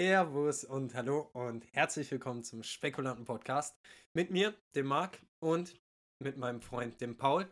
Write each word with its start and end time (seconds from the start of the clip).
Servus 0.00 0.62
und 0.62 0.94
hallo 0.94 1.28
und 1.32 1.66
herzlich 1.72 2.08
willkommen 2.12 2.44
zum 2.44 2.62
Spekulanten 2.62 3.24
Podcast 3.24 3.76
mit 4.14 4.30
mir, 4.30 4.54
dem 4.76 4.86
Marc 4.86 5.18
und 5.40 5.74
mit 6.22 6.36
meinem 6.36 6.60
Freund, 6.60 7.00
dem 7.00 7.16
Paul. 7.16 7.48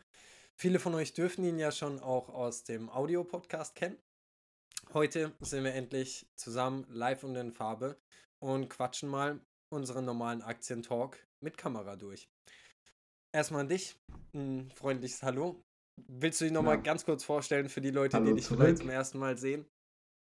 Viele 0.54 0.78
von 0.78 0.94
euch 0.94 1.12
dürfen 1.12 1.44
ihn 1.44 1.58
ja 1.58 1.72
schon 1.72 1.98
auch 1.98 2.28
aus 2.28 2.62
dem 2.62 2.88
Audio-Podcast 2.88 3.74
kennen. 3.74 3.96
Heute 4.94 5.32
sind 5.40 5.64
wir 5.64 5.74
endlich 5.74 6.24
zusammen 6.36 6.86
live 6.88 7.24
und 7.24 7.34
in 7.34 7.50
Farbe 7.50 7.96
und 8.38 8.68
quatschen 8.68 9.08
mal 9.08 9.40
unseren 9.74 10.04
normalen 10.04 10.42
Aktientalk 10.42 11.18
mit 11.40 11.58
Kamera 11.58 11.96
durch. 11.96 12.28
Erstmal 13.34 13.62
an 13.62 13.68
dich, 13.68 13.96
ein 14.34 14.70
freundliches 14.70 15.24
Hallo. 15.24 15.64
Willst 16.06 16.40
du 16.40 16.44
dich 16.44 16.52
nochmal 16.52 16.76
ja. 16.76 16.82
ganz 16.82 17.04
kurz 17.04 17.24
vorstellen 17.24 17.68
für 17.68 17.80
die 17.80 17.90
Leute, 17.90 18.18
Hallo 18.18 18.26
die 18.26 18.34
dich 18.34 18.44
zurück. 18.44 18.60
vielleicht 18.60 18.78
zum 18.78 18.90
ersten 18.90 19.18
Mal 19.18 19.36
sehen? 19.36 19.66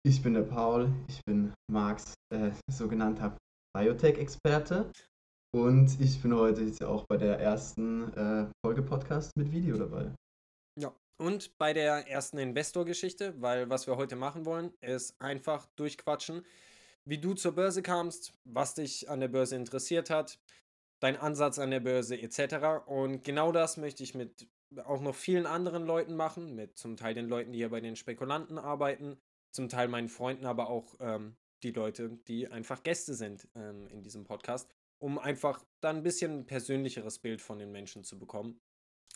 Ich 0.07 0.23
bin 0.23 0.35
der 0.35 0.43
Paul, 0.43 0.95
ich 1.09 1.21
bin 1.25 1.53
Marx 1.77 2.15
äh, 2.33 2.53
sogenannter 2.73 3.37
Biotech-Experte 3.77 4.91
und 5.55 6.01
ich 6.01 6.23
bin 6.23 6.35
heute 6.35 6.63
jetzt 6.63 6.83
auch 6.83 7.05
bei 7.07 7.19
der 7.19 7.39
ersten 7.39 8.15
äh, 8.15 8.47
Folge 8.65 8.83
Podcast 8.83 9.37
mit 9.37 9.53
Video 9.53 9.77
dabei. 9.77 10.11
Ja, 10.81 10.95
und 11.21 11.59
bei 11.59 11.75
der 11.75 12.09
ersten 12.09 12.39
Investor-Geschichte, 12.39 13.35
weil 13.43 13.69
was 13.69 13.87
wir 13.87 13.99
heute 13.99 14.17
machen 14.17 14.47
wollen, 14.47 14.73
ist 14.81 15.21
einfach 15.21 15.67
durchquatschen, 15.77 16.47
wie 17.05 17.19
du 17.19 17.35
zur 17.35 17.53
Börse 17.53 17.83
kamst, 17.83 18.33
was 18.45 18.75
dich 18.75 19.11
an 19.11 19.21
der 19.21 19.29
Börse 19.29 19.57
interessiert 19.57 20.09
hat, 20.09 20.39
dein 21.01 21.19
Ansatz 21.19 21.59
an 21.59 21.71
der 21.71 21.81
Börse 21.81 22.19
etc. 22.19 22.87
Und 22.87 23.23
genau 23.23 23.53
das 23.53 23.77
möchte 23.77 24.03
ich 24.03 24.15
mit 24.15 24.49
auch 24.85 25.03
noch 25.03 25.15
vielen 25.15 25.45
anderen 25.45 25.85
Leuten 25.85 26.17
machen, 26.17 26.55
mit 26.55 26.79
zum 26.79 26.97
Teil 26.97 27.13
den 27.13 27.29
Leuten, 27.29 27.53
die 27.53 27.59
hier 27.59 27.69
bei 27.69 27.83
den 27.83 27.97
Spekulanten 27.97 28.57
arbeiten, 28.57 29.19
zum 29.53 29.69
Teil 29.69 29.89
meinen 29.89 30.09
Freunden, 30.09 30.47
aber 30.47 30.71
auch 30.71 30.95
ähm, 31.01 31.37
die 31.67 31.73
Leute, 31.73 32.11
die 32.29 32.49
einfach 32.49 32.83
Gäste 32.83 33.15
sind 33.15 33.49
ähm, 33.55 33.89
in 33.89 34.03
diesem 34.03 34.25
Podcast, 34.25 34.71
um 34.99 35.19
einfach 35.19 35.65
dann 35.81 35.97
ein 35.97 36.03
bisschen 36.03 36.41
ein 36.41 36.47
persönlicheres 36.47 37.19
Bild 37.19 37.43
von 37.43 37.59
den 37.59 37.73
Menschen 37.73 38.05
zu 38.05 38.19
bekommen 38.19 38.61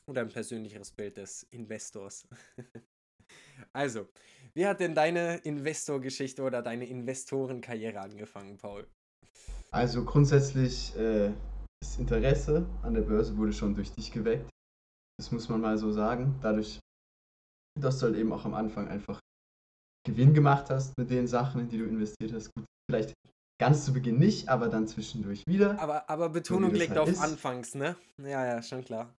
oder 0.07 0.23
ein 0.23 0.29
persönlicheres 0.29 0.91
Bild 0.91 1.17
des 1.17 1.45
Investors. 1.45 2.27
also, 3.73 4.09
wie 4.55 4.67
hat 4.67 4.81
denn 4.81 4.95
deine 4.95 5.37
Investorgeschichte 5.39 6.42
oder 6.42 6.61
deine 6.61 6.87
Investorenkarriere 6.87 8.01
angefangen, 8.01 8.59
Paul? 8.59 8.89
Also 9.70 10.05
grundsätzlich 10.05 10.97
äh, 10.97 11.33
das 11.81 11.98
Interesse 11.98 12.67
an 12.83 12.95
der 12.95 13.03
Börse 13.03 13.37
wurde 13.37 13.53
schon 13.53 13.77
durch 13.77 13.92
dich 13.92 14.11
geweckt. 14.11 14.51
Das 15.19 15.31
muss 15.31 15.48
man 15.48 15.61
mal 15.61 15.79
so 15.79 15.92
sagen. 15.92 16.37
Dadurch, 16.42 16.81
dass 17.79 18.01
du 18.01 18.07
halt 18.07 18.17
eben 18.17 18.33
auch 18.33 18.45
am 18.45 18.55
Anfang 18.55 18.89
einfach 18.89 19.20
Gewinn 20.06 20.34
gemacht 20.34 20.70
hast 20.70 20.97
mit 20.98 21.11
den 21.11 21.27
Sachen, 21.27 21.62
in 21.62 21.69
die 21.69 21.79
du 21.79 21.84
investiert 21.84 22.33
hast. 22.33 22.51
Gut, 22.55 22.65
vielleicht 22.91 23.15
ganz 23.61 23.84
zu 23.84 23.93
Beginn 23.93 24.19
nicht, 24.19 24.48
aber 24.48 24.69
dann 24.69 24.89
zwischendurch 24.89 25.47
wieder. 25.47 25.79
Aber, 25.79 26.09
aber 26.09 26.31
Betonung 26.31 26.73
liegt 26.73 26.91
halt 26.91 26.98
auf 27.01 27.09
ist. 27.09 27.20
Anfangs, 27.20 27.75
ne? 27.75 27.97
Ja, 28.17 28.47
ja, 28.47 28.62
schon 28.62 28.83
klar. 28.83 29.15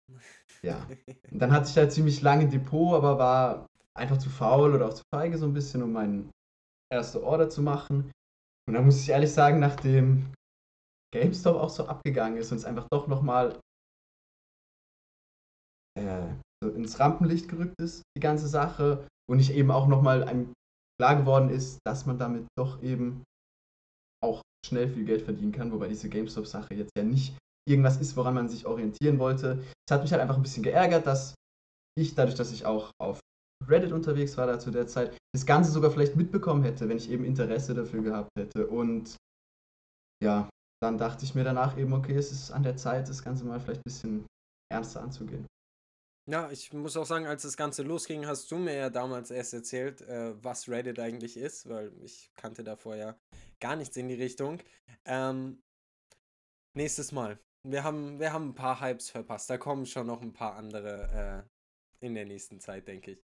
Ja. 0.63 0.87
Und 1.31 1.39
dann 1.39 1.53
hatte 1.53 1.69
ich 1.69 1.77
halt 1.77 1.93
ziemlich 1.93 2.23
lange 2.23 2.49
Depot, 2.49 2.95
aber 2.95 3.19
war 3.19 3.67
einfach 3.97 4.17
zu 4.17 4.31
faul 4.31 4.75
oder 4.75 4.89
auch 4.89 4.95
zu 4.95 5.03
feige 5.15 5.37
so 5.37 5.47
ein 5.47 5.53
bisschen, 5.53 5.83
um 5.83 5.93
meinen 5.93 6.31
erste 6.91 7.23
Order 7.23 7.51
zu 7.51 7.63
machen. 7.63 8.11
Und 8.67 8.75
dann 8.75 8.87
muss 8.87 9.03
ich 9.03 9.11
ehrlich 9.11 9.33
sagen, 9.33 9.61
nachdem 9.61 10.33
GameStop 11.13 11.57
auch 11.57 11.71
so 11.71 11.87
abgegangen 11.87 12.39
ist 12.39 12.51
und 12.53 12.59
es 12.59 12.65
einfach 12.65 12.87
doch 12.91 13.09
nochmal 13.09 13.59
äh, 15.99 16.29
so 16.63 16.71
ins 16.71 16.99
Rampenlicht 16.99 17.49
gerückt 17.49 17.81
ist, 17.81 18.03
die 18.17 18.21
ganze 18.21 18.49
Sache, 18.49 19.07
und 19.29 19.39
ich 19.39 19.53
eben 19.53 19.71
auch 19.71 19.87
nochmal 19.87 20.25
ein 20.25 20.53
klar 21.01 21.17
geworden 21.17 21.49
ist, 21.49 21.79
dass 21.87 22.05
man 22.05 22.19
damit 22.19 22.47
doch 22.59 22.83
eben 22.83 23.25
auch 24.23 24.43
schnell 24.67 24.87
viel 24.87 25.07
Geld 25.07 25.23
verdienen 25.23 25.51
kann, 25.51 25.73
wobei 25.73 25.89
diese 25.89 26.11
GameStop-Sache 26.11 26.75
jetzt 26.75 26.91
ja 26.95 27.03
nicht 27.03 27.39
irgendwas 27.67 27.99
ist, 27.99 28.19
woran 28.19 28.35
man 28.35 28.51
sich 28.51 28.67
orientieren 28.67 29.19
wollte. 29.19 29.65
Es 29.89 29.95
hat 29.95 30.03
mich 30.03 30.13
halt 30.13 30.21
einfach 30.21 30.37
ein 30.37 30.43
bisschen 30.43 30.63
geärgert, 30.63 31.07
dass 31.07 31.35
ich, 31.99 32.15
dadurch, 32.15 32.37
dass 32.37 32.53
ich 32.53 32.67
auch 32.67 32.91
auf 33.01 33.19
Reddit 33.67 33.93
unterwegs 33.93 34.37
war 34.37 34.47
da 34.47 34.59
zu 34.59 34.71
der 34.71 34.89
Zeit, 34.89 35.17
das 35.35 35.47
Ganze 35.47 35.71
sogar 35.71 35.91
vielleicht 35.91 36.17
mitbekommen 36.17 36.65
hätte, 36.65 36.87
wenn 36.91 36.99
ich 36.99 37.09
eben 37.09 37.25
Interesse 37.25 37.73
dafür 37.73 38.03
gehabt 38.03 38.29
hätte. 38.39 38.67
Und 38.67 39.17
ja, 40.23 40.51
dann 40.83 40.99
dachte 40.99 41.25
ich 41.25 41.35
mir 41.35 41.45
danach 41.45 41.79
eben, 41.79 41.95
okay, 41.95 42.15
es 42.15 42.31
ist 42.31 42.51
an 42.51 42.63
der 42.63 42.77
Zeit, 42.77 43.09
das 43.09 43.25
Ganze 43.25 43.47
mal 43.47 43.59
vielleicht 43.59 43.81
ein 43.81 43.85
bisschen 43.85 44.27
ernster 44.71 45.01
anzugehen. 45.01 45.47
Ja, 46.31 46.49
ich 46.53 46.73
muss 46.73 46.97
auch 46.97 47.07
sagen, 47.07 47.27
als 47.27 47.43
das 47.43 47.57
Ganze 47.57 47.83
losging, 47.83 48.25
hast 48.25 48.53
du 48.53 48.57
mir 48.57 48.77
ja 48.77 48.89
damals 48.89 49.33
erst 49.33 49.53
erzählt, 49.53 50.01
äh, 50.03 50.33
was 50.45 50.69
Reddit 50.69 51.01
eigentlich 51.01 51.37
ist, 51.37 51.69
weil 51.69 51.93
ich 52.05 52.31
kannte 52.37 52.63
davor 52.63 52.95
ja 52.95 53.19
gar 53.59 53.75
nichts 53.75 53.97
in 53.97 54.07
die 54.07 54.15
Richtung. 54.15 54.61
Ähm, 55.07 55.61
nächstes 56.77 57.11
Mal. 57.11 57.41
Wir 57.67 57.83
haben, 57.83 58.21
wir 58.21 58.33
haben 58.33 58.51
ein 58.51 58.55
paar 58.55 58.81
Hypes 58.81 59.11
verpasst. 59.11 59.51
Da 59.51 59.59
kommen 59.59 59.87
schon 59.87 60.07
noch 60.07 60.23
ein 60.23 60.33
paar 60.33 60.55
andere 60.55 61.49
äh, 62.01 62.07
in 62.07 62.15
der 62.15 62.27
nächsten 62.27 62.61
Zeit, 62.61 62.87
denke 62.87 63.13
ich. 63.13 63.25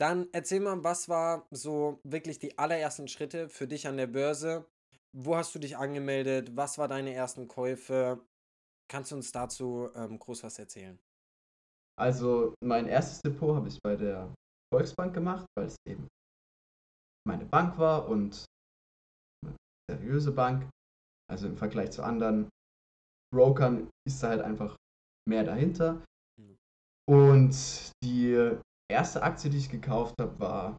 Dann 0.00 0.28
erzähl 0.32 0.58
mal, 0.58 0.82
was 0.82 1.08
war 1.08 1.46
so 1.52 2.00
wirklich 2.02 2.40
die 2.40 2.58
allerersten 2.58 3.06
Schritte 3.06 3.48
für 3.48 3.68
dich 3.68 3.86
an 3.86 3.96
der 3.96 4.08
Börse? 4.08 4.66
Wo 5.12 5.36
hast 5.36 5.54
du 5.54 5.60
dich 5.60 5.76
angemeldet? 5.76 6.56
Was 6.56 6.78
war 6.78 6.88
deine 6.88 7.14
ersten 7.14 7.46
Käufe? 7.46 8.26
Kannst 8.90 9.12
du 9.12 9.16
uns 9.16 9.30
dazu 9.30 9.88
ähm, 9.94 10.18
groß 10.18 10.42
was 10.42 10.58
erzählen? 10.58 10.98
Also 11.98 12.54
mein 12.62 12.86
erstes 12.86 13.20
Depot 13.22 13.56
habe 13.56 13.68
ich 13.68 13.80
bei 13.82 13.96
der 13.96 14.32
Volksbank 14.72 15.12
gemacht, 15.14 15.46
weil 15.56 15.66
es 15.66 15.76
eben 15.86 16.06
meine 17.26 17.44
Bank 17.44 17.76
war 17.78 18.08
und 18.08 18.44
eine 19.44 19.56
seriöse 19.90 20.32
Bank. 20.32 20.68
Also 21.30 21.48
im 21.48 21.56
Vergleich 21.56 21.90
zu 21.90 22.02
anderen 22.02 22.48
Brokern 23.34 23.90
ist 24.06 24.22
da 24.22 24.28
halt 24.28 24.42
einfach 24.42 24.76
mehr 25.28 25.44
dahinter. 25.44 26.04
Und 27.08 27.92
die 28.04 28.58
erste 28.90 29.22
Aktie, 29.22 29.50
die 29.50 29.58
ich 29.58 29.70
gekauft 29.70 30.14
habe, 30.20 30.38
war, 30.38 30.76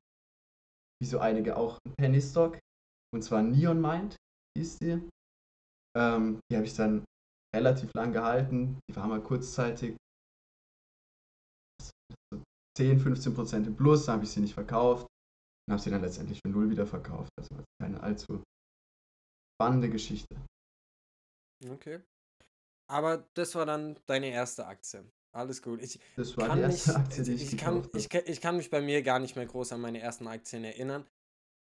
wie 1.01 1.07
so 1.07 1.19
einige 1.19 1.57
auch, 1.57 1.79
ein 1.85 1.93
Penny 1.97 2.21
Stock. 2.21 2.59
Und 3.13 3.23
zwar 3.23 3.41
Neon 3.41 3.81
Mind 3.81 4.15
hieß 4.57 4.79
die. 4.79 5.09
Ähm, 5.97 6.39
die 6.49 6.55
habe 6.55 6.65
ich 6.65 6.75
dann 6.75 7.03
relativ 7.55 7.91
lang 7.93 8.13
gehalten. 8.13 8.79
Die 8.89 8.95
war 8.95 9.07
mal 9.07 9.21
kurzzeitig 9.21 9.97
10, 12.79 12.97
15 12.97 13.33
Prozent 13.33 13.67
im 13.67 13.75
Plus, 13.75 14.07
habe 14.07 14.23
ich 14.23 14.31
sie 14.31 14.39
nicht 14.39 14.53
verkauft 14.53 15.05
und 15.67 15.73
habe 15.73 15.81
sie 15.81 15.89
dann 15.89 16.01
letztendlich 16.01 16.39
für 16.39 16.47
null 16.47 16.69
wieder 16.69 16.87
verkauft. 16.87 17.29
Also 17.37 17.61
keine 17.77 18.01
allzu 18.01 18.41
spannende 19.53 19.89
Geschichte. 19.89 20.33
Okay. 21.69 21.99
Aber 22.89 23.27
das 23.33 23.53
war 23.55 23.65
dann 23.65 23.97
deine 24.05 24.29
erste 24.29 24.65
Aktie. 24.65 25.03
Alles 25.33 25.61
gut. 25.61 25.83
Ich 25.83 25.99
das 26.15 26.37
war 26.37 26.55
die 26.55 26.61
erste 26.61 26.91
mich, 26.91 26.97
Aktie, 26.97 27.23
die 27.25 27.33
ich, 27.33 27.53
ich 27.53 27.59
kann, 27.59 27.85
ich, 27.93 28.13
ich 28.13 28.39
kann 28.39 28.55
mich 28.55 28.69
bei 28.69 28.79
mir 28.79 29.03
gar 29.03 29.19
nicht 29.19 29.35
mehr 29.35 29.45
groß 29.45 29.73
an 29.73 29.81
meine 29.81 29.99
ersten 29.99 30.27
Aktien 30.27 30.63
erinnern. 30.63 31.05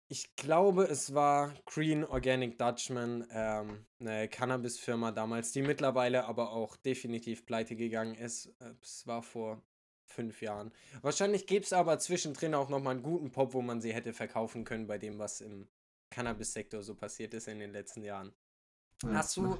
Ich 0.06 0.36
glaube, 0.36 0.84
es 0.84 1.12
war 1.12 1.52
Green 1.66 2.04
Organic 2.04 2.56
Dutchman, 2.56 3.26
ähm, 3.32 3.84
eine 3.98 4.28
Cannabis-Firma 4.28 5.10
damals, 5.10 5.50
die 5.50 5.62
mittlerweile 5.62 6.26
aber 6.26 6.52
auch 6.52 6.76
definitiv 6.76 7.44
pleite 7.46 7.74
gegangen 7.74 8.14
ist. 8.14 8.54
Es 8.80 9.08
war 9.08 9.24
vor 9.24 9.60
fünf 10.10 10.42
Jahren. 10.42 10.72
Wahrscheinlich 11.02 11.46
gäbe 11.46 11.64
es 11.64 11.72
aber 11.72 11.98
zwischendrin 11.98 12.54
auch 12.54 12.68
nochmal 12.68 12.94
einen 12.94 13.02
guten 13.02 13.30
Pop, 13.30 13.54
wo 13.54 13.62
man 13.62 13.80
sie 13.80 13.94
hätte 13.94 14.12
verkaufen 14.12 14.64
können 14.64 14.86
bei 14.86 14.98
dem, 14.98 15.18
was 15.18 15.40
im 15.40 15.68
Cannabis-Sektor 16.10 16.82
so 16.82 16.94
passiert 16.94 17.34
ist 17.34 17.48
in 17.48 17.58
den 17.58 17.72
letzten 17.72 18.02
Jahren. 18.02 18.32
Ja, 19.02 19.14
Hast 19.14 19.36
du 19.36 19.56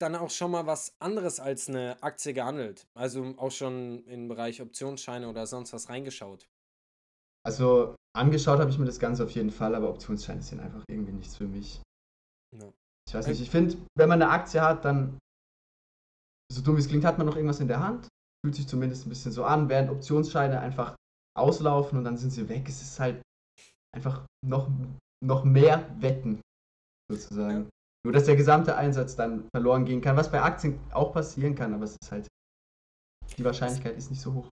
dann 0.00 0.16
auch 0.16 0.30
schon 0.30 0.50
mal 0.50 0.66
was 0.66 0.94
anderes 1.00 1.40
als 1.40 1.68
eine 1.68 2.02
Aktie 2.02 2.34
gehandelt? 2.34 2.86
Also 2.94 3.34
auch 3.36 3.50
schon 3.50 4.04
im 4.04 4.28
Bereich 4.28 4.60
Optionsscheine 4.60 5.28
oder 5.28 5.46
sonst 5.46 5.72
was 5.72 5.88
reingeschaut? 5.88 6.46
Also 7.46 7.94
angeschaut 8.16 8.58
habe 8.58 8.70
ich 8.70 8.78
mir 8.78 8.86
das 8.86 9.00
Ganze 9.00 9.24
auf 9.24 9.30
jeden 9.30 9.50
Fall, 9.50 9.74
aber 9.74 9.90
Optionsscheine 9.90 10.42
sind 10.42 10.60
einfach 10.60 10.82
irgendwie 10.88 11.12
nichts 11.12 11.36
für 11.36 11.46
mich. 11.46 11.80
No. 12.54 12.72
Ich 13.08 13.14
weiß 13.14 13.26
nicht, 13.26 13.40
ich 13.40 13.50
finde, 13.50 13.76
wenn 13.96 14.08
man 14.08 14.20
eine 14.22 14.30
Aktie 14.30 14.60
hat, 14.60 14.84
dann, 14.84 15.18
so 16.52 16.62
dumm 16.62 16.76
wie 16.76 16.80
es 16.80 16.88
klingt, 16.88 17.04
hat 17.04 17.18
man 17.18 17.26
noch 17.26 17.36
irgendwas 17.36 17.60
in 17.60 17.68
der 17.68 17.80
Hand 17.80 18.08
fühlt 18.44 18.56
sich 18.56 18.68
zumindest 18.68 19.06
ein 19.06 19.08
bisschen 19.08 19.32
so 19.32 19.44
an, 19.44 19.70
während 19.70 19.88
Optionsscheine 19.88 20.60
einfach 20.60 20.94
auslaufen 21.34 21.96
und 21.96 22.04
dann 22.04 22.18
sind 22.18 22.28
sie 22.30 22.46
weg. 22.50 22.68
Es 22.68 22.82
ist 22.82 23.00
halt 23.00 23.22
einfach 23.96 24.26
noch, 24.46 24.70
noch 25.24 25.44
mehr 25.44 25.88
Wetten, 25.98 26.42
sozusagen. 27.10 27.62
Ja. 27.62 27.68
Nur, 28.04 28.12
dass 28.12 28.26
der 28.26 28.36
gesamte 28.36 28.76
Einsatz 28.76 29.16
dann 29.16 29.48
verloren 29.48 29.86
gehen 29.86 30.02
kann, 30.02 30.18
was 30.18 30.30
bei 30.30 30.42
Aktien 30.42 30.78
auch 30.92 31.14
passieren 31.14 31.54
kann, 31.54 31.72
aber 31.72 31.84
es 31.84 31.96
ist 32.02 32.12
halt, 32.12 32.26
die 33.38 33.44
Wahrscheinlichkeit 33.44 33.96
ist 33.96 34.10
nicht 34.10 34.20
so 34.20 34.34
hoch. 34.34 34.50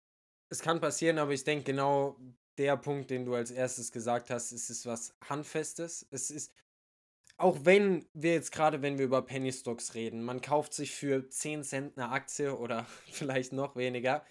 Es 0.50 0.62
kann 0.62 0.80
passieren, 0.80 1.18
aber 1.18 1.32
ich 1.32 1.44
denke 1.44 1.64
genau 1.64 2.16
der 2.56 2.78
Punkt, 2.78 3.10
den 3.10 3.26
du 3.26 3.34
als 3.34 3.50
erstes 3.50 3.92
gesagt 3.92 4.30
hast, 4.30 4.52
ist 4.52 4.70
es 4.70 4.86
was 4.86 5.14
Handfestes. 5.28 6.06
Es 6.10 6.30
ist, 6.30 6.50
auch 7.42 7.64
wenn 7.64 8.06
wir 8.14 8.34
jetzt 8.34 8.52
gerade, 8.52 8.82
wenn 8.82 8.98
wir 8.98 9.04
über 9.04 9.20
Penny 9.22 9.52
Stocks 9.52 9.94
reden, 9.94 10.22
man 10.22 10.40
kauft 10.40 10.72
sich 10.72 10.92
für 10.92 11.28
10 11.28 11.64
Cent 11.64 11.98
eine 11.98 12.10
Aktie 12.10 12.56
oder 12.56 12.86
vielleicht 13.10 13.52
noch 13.52 13.74
weniger. 13.74 14.24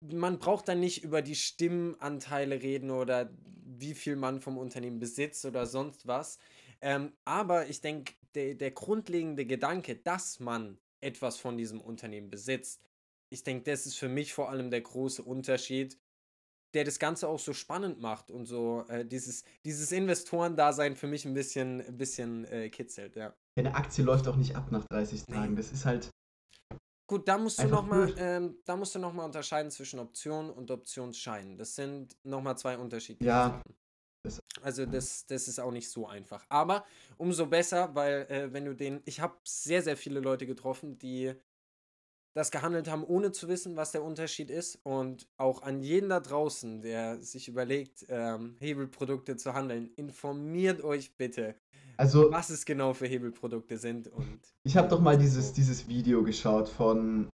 Man 0.00 0.38
braucht 0.38 0.68
dann 0.68 0.78
nicht 0.78 1.02
über 1.02 1.22
die 1.22 1.34
Stimmenanteile 1.34 2.62
reden 2.62 2.90
oder 2.90 3.30
wie 3.64 3.94
viel 3.94 4.14
man 4.14 4.40
vom 4.40 4.58
Unternehmen 4.58 4.98
besitzt 4.98 5.44
oder 5.46 5.66
sonst 5.66 6.06
was. 6.06 6.38
Ähm, 6.82 7.12
aber 7.24 7.68
ich 7.68 7.80
denke, 7.80 8.12
der, 8.34 8.54
der 8.54 8.72
grundlegende 8.72 9.46
Gedanke, 9.46 9.96
dass 9.96 10.38
man 10.38 10.78
etwas 11.00 11.38
von 11.38 11.56
diesem 11.56 11.80
Unternehmen 11.80 12.30
besitzt, 12.30 12.82
ich 13.30 13.42
denke, 13.42 13.70
das 13.70 13.86
ist 13.86 13.96
für 13.96 14.08
mich 14.08 14.34
vor 14.34 14.50
allem 14.50 14.70
der 14.70 14.82
große 14.82 15.22
Unterschied, 15.22 15.98
der 16.74 16.84
das 16.84 16.98
Ganze 16.98 17.28
auch 17.28 17.38
so 17.38 17.52
spannend 17.52 18.00
macht 18.00 18.30
und 18.30 18.46
so 18.46 18.84
äh, 18.88 19.04
dieses, 19.04 19.44
dieses 19.64 19.90
Investorendasein 19.92 20.96
für 20.96 21.06
mich 21.06 21.24
ein 21.24 21.34
bisschen, 21.34 21.80
ein 21.80 21.96
bisschen 21.96 22.44
äh, 22.46 22.68
kitzelt, 22.68 23.16
ja. 23.16 23.34
Eine 23.56 23.74
Aktie 23.74 24.04
läuft 24.04 24.28
auch 24.28 24.36
nicht 24.36 24.54
ab 24.54 24.70
nach 24.70 24.84
30 24.88 25.24
Tagen. 25.24 25.50
Nee. 25.50 25.56
Das 25.56 25.72
ist 25.72 25.84
halt. 25.84 26.10
Gut, 27.08 27.26
da 27.26 27.38
musst 27.38 27.60
du 27.62 27.66
nochmal 27.66 28.14
ähm, 28.18 28.58
da 28.66 28.76
musst 28.76 28.94
du 28.94 28.98
noch 28.98 29.14
mal 29.14 29.24
unterscheiden 29.24 29.70
zwischen 29.70 29.98
Optionen 29.98 30.50
und 30.50 30.70
Optionsscheinen. 30.70 31.56
Das 31.56 31.74
sind 31.74 32.16
nochmal 32.22 32.58
zwei 32.58 32.76
unterschiedliche 32.76 33.28
Ja, 33.28 33.48
Sachen. 33.48 33.62
Also 34.62 34.84
das, 34.84 35.26
das 35.26 35.48
ist 35.48 35.58
auch 35.58 35.70
nicht 35.70 35.90
so 35.90 36.06
einfach. 36.06 36.44
Aber 36.48 36.84
umso 37.16 37.46
besser, 37.46 37.94
weil 37.94 38.26
äh, 38.28 38.52
wenn 38.52 38.64
du 38.64 38.74
den, 38.74 39.00
ich 39.06 39.20
habe 39.20 39.36
sehr, 39.44 39.82
sehr 39.82 39.96
viele 39.96 40.20
Leute 40.20 40.46
getroffen, 40.46 40.98
die 40.98 41.34
das 42.38 42.50
gehandelt 42.50 42.88
haben, 42.88 43.04
ohne 43.04 43.32
zu 43.32 43.48
wissen, 43.48 43.76
was 43.76 43.92
der 43.92 44.02
Unterschied 44.02 44.50
ist. 44.50 44.78
Und 44.84 45.26
auch 45.36 45.62
an 45.62 45.80
jeden 45.82 46.08
da 46.08 46.20
draußen, 46.20 46.80
der 46.80 47.20
sich 47.20 47.48
überlegt, 47.48 48.06
ähm, 48.08 48.56
Hebelprodukte 48.60 49.36
zu 49.36 49.54
handeln, 49.54 49.90
informiert 49.96 50.82
euch 50.82 51.16
bitte, 51.16 51.56
Also, 51.96 52.30
was 52.30 52.48
es 52.50 52.64
genau 52.64 52.94
für 52.94 53.06
Hebelprodukte 53.06 53.76
sind. 53.76 54.08
Und 54.08 54.38
ich 54.64 54.76
habe 54.76 54.88
doch 54.88 55.00
mal 55.00 55.18
dieses, 55.18 55.52
dieses 55.52 55.88
Video 55.88 56.22
geschaut 56.22 56.68
von 56.68 57.28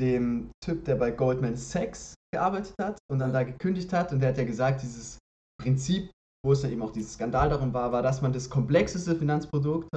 dem 0.00 0.50
Typ, 0.62 0.84
der 0.84 0.96
bei 0.96 1.12
Goldman 1.12 1.56
Sachs 1.56 2.14
gearbeitet 2.34 2.74
hat 2.80 2.98
und 3.08 3.20
dann 3.20 3.32
da 3.32 3.44
gekündigt 3.44 3.92
hat. 3.92 4.12
Und 4.12 4.20
der 4.20 4.30
hat 4.30 4.38
ja 4.38 4.44
gesagt, 4.44 4.82
dieses 4.82 5.18
Prinzip, 5.62 6.10
wo 6.44 6.52
es 6.52 6.62
ja 6.62 6.68
eben 6.68 6.82
auch 6.82 6.92
dieses 6.92 7.14
Skandal 7.14 7.48
darum 7.48 7.72
war, 7.72 7.92
war, 7.92 8.02
dass 8.02 8.20
man 8.20 8.32
das 8.32 8.50
komplexeste 8.50 9.16
Finanzprodukt 9.16 9.88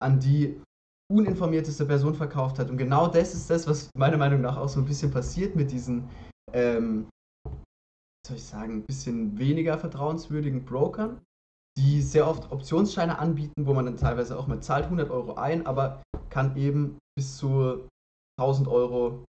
an 0.00 0.20
die 0.20 0.60
uninformierteste 1.12 1.84
Person 1.84 2.14
verkauft 2.14 2.58
hat. 2.58 2.70
Und 2.70 2.78
genau 2.78 3.06
das 3.06 3.34
ist 3.34 3.50
das, 3.50 3.66
was 3.66 3.90
meiner 3.96 4.16
Meinung 4.16 4.40
nach 4.40 4.56
auch 4.56 4.68
so 4.68 4.80
ein 4.80 4.86
bisschen 4.86 5.10
passiert 5.10 5.54
mit 5.54 5.70
diesen, 5.70 6.08
ähm, 6.52 7.08
soll 8.26 8.36
ich 8.36 8.44
sagen, 8.44 8.76
ein 8.76 8.86
bisschen 8.86 9.38
weniger 9.38 9.78
vertrauenswürdigen 9.78 10.64
Brokern, 10.64 11.20
die 11.78 12.02
sehr 12.02 12.28
oft 12.28 12.50
Optionsscheine 12.50 13.18
anbieten, 13.18 13.66
wo 13.66 13.74
man 13.74 13.86
dann 13.86 13.96
teilweise 13.96 14.38
auch 14.38 14.46
mal 14.46 14.60
zahlt 14.60 14.84
100 14.84 15.10
Euro 15.10 15.34
ein, 15.34 15.66
aber 15.66 16.02
kann 16.30 16.56
eben 16.56 16.98
bis 17.16 17.36
zu 17.36 17.88
1000 18.40 18.68
Euro 18.68 19.24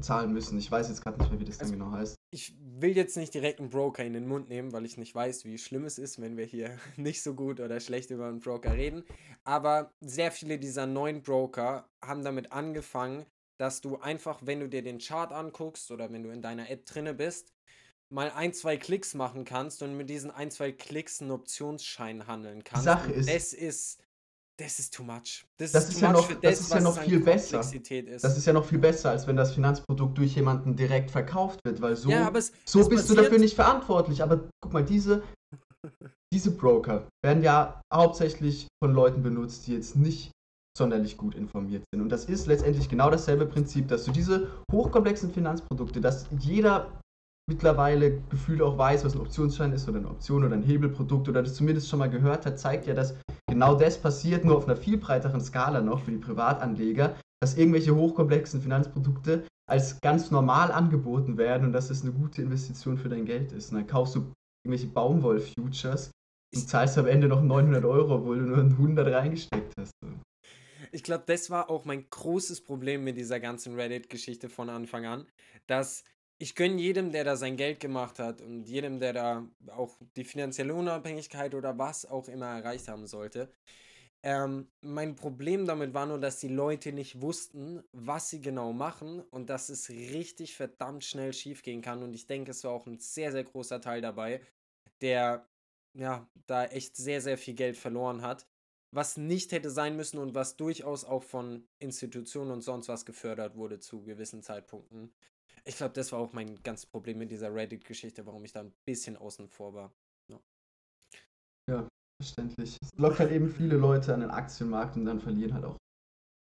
zahlen 0.00 0.32
müssen. 0.32 0.58
Ich 0.58 0.70
weiß 0.70 0.88
jetzt 0.88 1.02
gerade 1.02 1.18
nicht 1.18 1.30
mehr, 1.30 1.40
wie 1.40 1.44
das 1.44 1.58
Also- 1.60 1.72
genau 1.72 1.90
heißt. 1.92 2.14
ich 2.30 2.54
will 2.60 2.96
jetzt 2.96 3.16
nicht 3.16 3.34
direkt 3.34 3.58
einen 3.58 3.70
Broker 3.70 4.04
in 4.04 4.12
den 4.12 4.28
Mund 4.28 4.48
nehmen, 4.48 4.72
weil 4.72 4.84
ich 4.84 4.96
nicht 4.96 5.14
weiß, 5.14 5.44
wie 5.44 5.58
schlimm 5.58 5.84
es 5.84 5.98
ist, 5.98 6.20
wenn 6.20 6.36
wir 6.36 6.44
hier 6.44 6.78
nicht 6.96 7.22
so 7.22 7.34
gut 7.34 7.58
oder 7.60 7.80
schlecht 7.80 8.10
über 8.10 8.28
einen 8.28 8.40
Broker 8.40 8.72
reden. 8.74 9.04
Aber 9.44 9.92
sehr 10.00 10.30
viele 10.30 10.58
dieser 10.58 10.86
neuen 10.86 11.22
Broker 11.22 11.88
haben 12.04 12.22
damit 12.22 12.52
angefangen, 12.52 13.26
dass 13.58 13.80
du 13.80 13.96
einfach, 13.98 14.40
wenn 14.44 14.60
du 14.60 14.68
dir 14.68 14.82
den 14.82 14.98
Chart 14.98 15.32
anguckst 15.32 15.90
oder 15.90 16.12
wenn 16.12 16.22
du 16.22 16.30
in 16.30 16.42
deiner 16.42 16.70
App 16.70 16.86
drinne 16.86 17.14
bist, 17.14 17.52
mal 18.10 18.30
ein, 18.30 18.54
zwei 18.54 18.76
Klicks 18.76 19.14
machen 19.14 19.44
kannst 19.44 19.82
und 19.82 19.96
mit 19.96 20.08
diesen 20.08 20.30
ein, 20.30 20.50
zwei 20.52 20.70
Klicks 20.70 21.20
einen 21.20 21.32
Optionsschein 21.32 22.26
handeln 22.28 22.62
kannst. 22.62 22.84
Sache 22.84 23.12
ist- 23.12 23.28
das 23.28 23.52
ist, 23.52 24.00
das 24.58 24.78
ist 24.78 24.92
too 24.92 25.04
much. 25.04 25.44
Das, 25.56 25.72
Das 25.72 25.84
ist 25.88 25.94
ist 25.94 26.00
ja 26.00 26.12
noch- 26.12 26.28
das 26.28 26.40
das, 26.40 26.60
ist 26.60 26.74
ja 26.74 26.80
noch 26.80 26.98
viel 26.98 27.20
besser. 27.20 27.60
Ist. 27.60 28.24
Das 28.24 28.36
ist 28.36 28.44
ja 28.46 28.52
noch 28.52 28.64
viel 28.64 28.78
besser, 28.78 29.10
als 29.10 29.26
wenn 29.26 29.36
das 29.36 29.54
Finanzprodukt 29.54 30.18
durch 30.18 30.34
jemanden 30.34 30.74
direkt 30.76 31.10
verkauft 31.10 31.60
wird, 31.64 31.80
weil 31.80 31.94
so, 31.96 32.10
ja, 32.10 32.30
es, 32.34 32.52
so 32.66 32.80
es 32.80 32.88
bist 32.88 33.08
du 33.08 33.14
passiert- 33.14 33.26
dafür 33.26 33.38
nicht 33.38 33.54
verantwortlich. 33.54 34.22
Aber 34.22 34.48
guck 34.60 34.72
mal, 34.72 34.84
diese, 34.84 35.22
diese 36.34 36.50
Broker 36.50 37.06
werden 37.24 37.42
ja 37.42 37.80
hauptsächlich 37.92 38.66
von 38.82 38.92
Leuten 38.92 39.22
benutzt, 39.22 39.66
die 39.66 39.74
jetzt 39.74 39.96
nicht 39.96 40.32
sonderlich 40.76 41.16
gut 41.16 41.34
informiert 41.34 41.82
sind. 41.92 42.02
Und 42.02 42.08
das 42.08 42.26
ist 42.26 42.46
letztendlich 42.46 42.88
genau 42.88 43.10
dasselbe 43.10 43.46
Prinzip, 43.46 43.88
dass 43.88 44.04
du 44.04 44.12
diese 44.12 44.48
hochkomplexen 44.72 45.32
Finanzprodukte, 45.32 46.00
dass 46.00 46.26
jeder 46.38 47.00
mittlerweile 47.48 48.20
gefühlt 48.30 48.62
auch 48.62 48.76
weiß, 48.76 49.04
was 49.04 49.14
ein 49.14 49.20
Optionsschein 49.20 49.72
ist 49.72 49.88
oder 49.88 49.98
eine 49.98 50.08
Option 50.08 50.44
oder 50.44 50.54
ein 50.54 50.62
Hebelprodukt 50.62 51.28
oder 51.28 51.42
das 51.42 51.54
zumindest 51.54 51.88
schon 51.88 51.98
mal 51.98 52.10
gehört 52.10 52.46
hat, 52.46 52.58
zeigt 52.58 52.86
ja, 52.86 52.94
dass 52.94 53.16
genau 53.50 53.74
das 53.74 53.98
passiert, 53.98 54.44
nur 54.44 54.56
auf 54.56 54.68
einer 54.68 54.76
viel 54.76 54.98
breiteren 54.98 55.40
Skala 55.40 55.80
noch 55.80 56.00
für 56.00 56.10
die 56.10 56.18
Privatanleger, 56.18 57.16
dass 57.40 57.56
irgendwelche 57.56 57.94
hochkomplexen 57.94 58.60
Finanzprodukte 58.60 59.44
als 59.68 60.00
ganz 60.00 60.30
normal 60.30 60.70
angeboten 60.70 61.36
werden 61.38 61.66
und 61.66 61.72
dass 61.72 61.90
es 61.90 62.02
eine 62.02 62.12
gute 62.12 62.42
Investition 62.42 62.98
für 62.98 63.08
dein 63.08 63.24
Geld 63.24 63.52
ist. 63.52 63.70
Und 63.70 63.78
dann 63.78 63.86
kaufst 63.86 64.14
du 64.14 64.32
irgendwelche 64.64 64.92
Baumwoll-Futures 64.92 66.10
und 66.54 66.68
zahlst 66.68 66.98
am 66.98 67.06
Ende 67.06 67.28
noch 67.28 67.42
900 67.42 67.84
Euro, 67.84 68.16
obwohl 68.16 68.38
du 68.38 68.44
nur 68.44 68.58
100 68.58 69.12
reingesteckt 69.12 69.74
hast. 69.78 69.92
Ich 70.90 71.02
glaube, 71.02 71.24
das 71.26 71.50
war 71.50 71.68
auch 71.68 71.84
mein 71.84 72.08
großes 72.08 72.62
Problem 72.62 73.04
mit 73.04 73.16
dieser 73.18 73.40
ganzen 73.40 73.74
Reddit-Geschichte 73.74 74.48
von 74.48 74.70
Anfang 74.70 75.04
an, 75.04 75.26
dass 75.66 76.02
ich 76.38 76.54
gönne 76.54 76.80
jedem, 76.80 77.10
der 77.12 77.24
da 77.24 77.36
sein 77.36 77.56
Geld 77.56 77.80
gemacht 77.80 78.18
hat 78.18 78.40
und 78.40 78.64
jedem, 78.68 79.00
der 79.00 79.12
da 79.12 79.48
auch 79.68 79.96
die 80.16 80.24
finanzielle 80.24 80.74
Unabhängigkeit 80.74 81.54
oder 81.54 81.76
was 81.78 82.06
auch 82.06 82.28
immer 82.28 82.46
erreicht 82.46 82.88
haben 82.88 83.06
sollte. 83.06 83.52
Ähm, 84.22 84.68
mein 84.80 85.14
Problem 85.16 85.66
damit 85.66 85.94
war 85.94 86.06
nur, 86.06 86.18
dass 86.18 86.40
die 86.40 86.48
Leute 86.48 86.92
nicht 86.92 87.20
wussten, 87.20 87.82
was 87.92 88.30
sie 88.30 88.40
genau 88.40 88.72
machen 88.72 89.20
und 89.20 89.48
dass 89.48 89.68
es 89.68 89.90
richtig 89.90 90.56
verdammt 90.56 91.04
schnell 91.04 91.32
schiefgehen 91.32 91.82
kann. 91.82 92.02
Und 92.02 92.14
ich 92.14 92.26
denke, 92.26 92.50
es 92.50 92.64
war 92.64 92.72
auch 92.72 92.86
ein 92.86 92.98
sehr, 92.98 93.32
sehr 93.32 93.44
großer 93.44 93.80
Teil 93.80 94.00
dabei, 94.00 94.40
der 95.00 95.48
ja 95.94 96.28
da 96.46 96.66
echt 96.66 96.96
sehr, 96.96 97.20
sehr 97.20 97.38
viel 97.38 97.54
Geld 97.54 97.76
verloren 97.76 98.22
hat 98.22 98.46
was 98.90 99.16
nicht 99.16 99.52
hätte 99.52 99.70
sein 99.70 99.96
müssen 99.96 100.18
und 100.18 100.34
was 100.34 100.56
durchaus 100.56 101.04
auch 101.04 101.22
von 101.22 101.66
Institutionen 101.78 102.50
und 102.50 102.62
sonst 102.62 102.88
was 102.88 103.04
gefördert 103.04 103.56
wurde 103.56 103.78
zu 103.78 104.02
gewissen 104.02 104.42
Zeitpunkten. 104.42 105.12
Ich 105.64 105.76
glaube, 105.76 105.92
das 105.94 106.12
war 106.12 106.18
auch 106.18 106.32
mein 106.32 106.62
ganz 106.62 106.86
Problem 106.86 107.18
mit 107.18 107.30
dieser 107.30 107.54
Reddit-Geschichte, 107.54 108.24
warum 108.26 108.44
ich 108.44 108.52
da 108.52 108.60
ein 108.60 108.72
bisschen 108.86 109.16
außen 109.16 109.48
vor 109.48 109.74
war. 109.74 109.92
Verständlich. 112.20 112.76
Es 112.82 112.90
lockt 112.96 113.20
halt 113.20 113.30
eben 113.30 113.48
viele 113.48 113.76
Leute 113.76 114.12
an 114.12 114.20
den 114.20 114.30
Aktienmarkt 114.30 114.96
und 114.96 115.04
dann 115.04 115.20
verlieren 115.20 115.54
halt 115.54 115.64
auch 115.64 115.76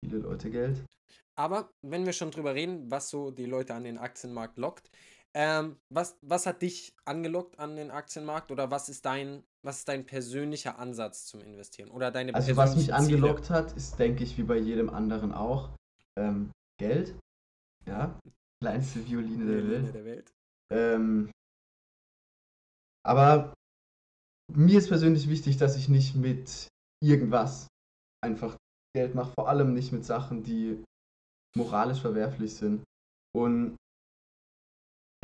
viele 0.05 0.19
Leute 0.19 0.51
Geld. 0.51 0.85
Aber 1.37 1.71
wenn 1.83 2.05
wir 2.05 2.13
schon 2.13 2.31
drüber 2.31 2.55
reden, 2.55 2.91
was 2.91 3.09
so 3.09 3.31
die 3.31 3.47
Leute 3.47 3.75
an 3.75 3.85
den 3.85 3.97
Aktienmarkt 3.97 4.59
lockt, 4.59 4.91
ähm, 5.37 5.77
was, 5.89 6.17
was 6.23 6.47
hat 6.47 6.63
dich 6.63 6.95
angelockt 7.05 7.59
an 7.59 7.77
den 7.77 7.91
Aktienmarkt 7.91 8.51
oder 8.53 8.71
was 8.71 8.89
ist 8.89 9.05
dein, 9.05 9.43
was 9.63 9.79
ist 9.81 9.89
dein 9.89 10.07
persönlicher 10.07 10.79
Ansatz 10.79 11.27
zum 11.27 11.41
Investieren 11.41 11.91
oder 11.91 12.11
deine 12.11 12.35
Also 12.35 12.57
was 12.57 12.77
mich 12.77 12.85
Ziele? 12.87 12.97
angelockt 12.97 13.51
hat, 13.51 13.73
ist, 13.73 13.99
denke 13.99 14.23
ich, 14.25 14.39
wie 14.39 14.45
bei 14.45 14.57
jedem 14.59 14.91
anderen 14.91 15.33
auch, 15.33 15.71
ähm, 16.17 16.51
Geld. 16.79 17.19
Ja, 17.87 18.19
kleinste 18.63 19.05
Violine 19.07 19.45
der 19.47 19.63
Violine 19.65 19.71
Welt. 19.85 19.95
der 19.95 20.05
Welt. 20.05 20.33
Ähm, 20.71 21.31
aber 23.07 23.53
mir 24.53 24.79
ist 24.79 24.89
persönlich 24.89 25.29
wichtig, 25.29 25.57
dass 25.57 25.77
ich 25.77 25.89
nicht 25.89 26.15
mit 26.15 26.69
irgendwas 27.03 27.67
einfach 28.25 28.57
Geld 28.95 29.15
mache, 29.15 29.33
vor 29.37 29.49
allem 29.49 29.75
nicht 29.75 29.93
mit 29.93 30.05
Sachen, 30.05 30.43
die 30.43 30.83
moralisch 31.57 32.01
verwerflich 32.01 32.55
sind. 32.55 32.85
Und 33.35 33.77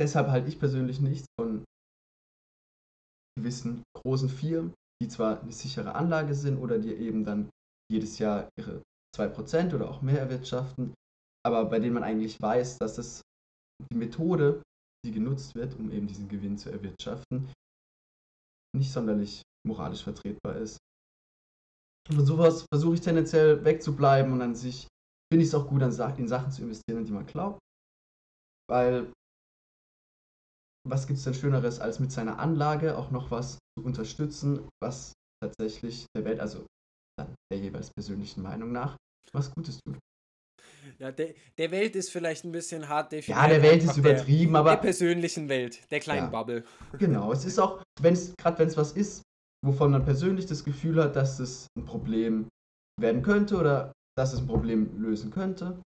deshalb 0.01 0.29
halte 0.29 0.49
ich 0.49 0.59
persönlich 0.59 0.99
nichts 0.99 1.27
von 1.39 1.63
gewissen 3.37 3.83
großen 3.95 4.29
Firmen, 4.29 4.73
die 5.01 5.07
zwar 5.07 5.41
eine 5.41 5.51
sichere 5.51 5.95
Anlage 5.95 6.33
sind 6.33 6.57
oder 6.57 6.79
die 6.79 6.93
eben 6.93 7.23
dann 7.23 7.49
jedes 7.91 8.19
Jahr 8.19 8.49
ihre 8.57 8.81
2% 9.15 9.75
oder 9.75 9.89
auch 9.89 10.01
mehr 10.01 10.19
erwirtschaften, 10.19 10.93
aber 11.45 11.65
bei 11.65 11.79
denen 11.79 11.93
man 11.93 12.03
eigentlich 12.03 12.41
weiß, 12.41 12.77
dass 12.79 12.95
das 12.95 13.21
die 13.91 13.97
Methode, 13.97 14.61
die 15.05 15.11
genutzt 15.11 15.55
wird, 15.55 15.75
um 15.75 15.91
eben 15.91 16.07
diesen 16.07 16.29
Gewinn 16.29 16.57
zu 16.57 16.71
erwirtschaften, 16.71 17.51
nicht 18.75 18.91
sonderlich 18.91 19.41
moralisch 19.67 20.03
vertretbar 20.03 20.55
ist. 20.55 20.77
Und 22.09 22.15
von 22.15 22.25
sowas 22.25 22.65
versuche 22.71 22.95
ich 22.95 23.01
tendenziell 23.01 23.63
wegzubleiben 23.63 24.33
und 24.33 24.41
an 24.41 24.55
sich 24.55 24.87
finde 25.31 25.43
ich 25.43 25.49
es 25.49 25.55
auch 25.55 25.67
gut, 25.67 25.81
in 25.81 25.91
Sachen 25.91 26.51
zu 26.51 26.63
investieren, 26.63 26.99
an 26.99 27.05
die 27.05 27.11
man 27.11 27.25
glaubt. 27.25 27.59
Weil 28.69 29.11
was 30.87 31.07
gibt 31.07 31.17
es 31.19 31.23
denn 31.25 31.33
Schöneres, 31.33 31.79
als 31.79 31.99
mit 31.99 32.11
seiner 32.11 32.39
Anlage 32.39 32.97
auch 32.97 33.11
noch 33.11 33.31
was 33.31 33.57
zu 33.77 33.85
unterstützen, 33.85 34.67
was 34.83 35.13
tatsächlich 35.43 36.05
der 36.15 36.25
Welt, 36.25 36.39
also 36.39 36.65
dann 37.19 37.33
der 37.51 37.59
jeweils 37.59 37.89
persönlichen 37.95 38.41
Meinung 38.41 38.71
nach, 38.71 38.95
was 39.33 39.51
Gutes 39.51 39.79
tut. 39.85 39.97
Ja, 40.97 41.11
der, 41.11 41.33
der 41.57 41.71
Welt 41.71 41.95
ist 41.95 42.11
vielleicht 42.11 42.43
ein 42.43 42.51
bisschen 42.51 42.87
hart 42.89 43.11
definiert. 43.11 43.41
Ja, 43.43 43.47
der 43.49 43.61
Welt 43.61 43.83
ist 43.83 43.95
der- 43.95 44.03
übertrieben, 44.03 44.53
Der 44.53 44.59
aber 44.61 44.77
persönlichen 44.77 45.49
Welt, 45.49 45.89
der 45.91 45.99
kleinen 45.99 46.25
Ja. 46.25 46.29
Bubble. 46.29 46.63
Genau, 46.99 47.31
es 47.31 47.45
ist 47.45 47.59
auch, 47.59 47.81
wenn 47.99 48.13
es, 48.13 48.33
gerade 48.37 48.59
wenn 48.59 48.67
es 48.67 48.77
was 48.77 48.91
ist, 48.93 49.21
wovon 49.65 49.91
man 49.91 50.03
persönlich 50.03 50.45
das 50.47 50.63
Gefühl 50.63 51.01
hat, 51.03 51.15
dass 51.15 51.39
es 51.39 51.67
ein 51.77 51.85
Problem 51.85 52.47
werden 52.99 53.21
könnte 53.21 53.57
oder 53.57 53.91
dass 54.17 54.33
es 54.33 54.39
ein 54.41 54.47
Problem 54.47 54.99
lösen 55.01 55.31
könnte, 55.31 55.79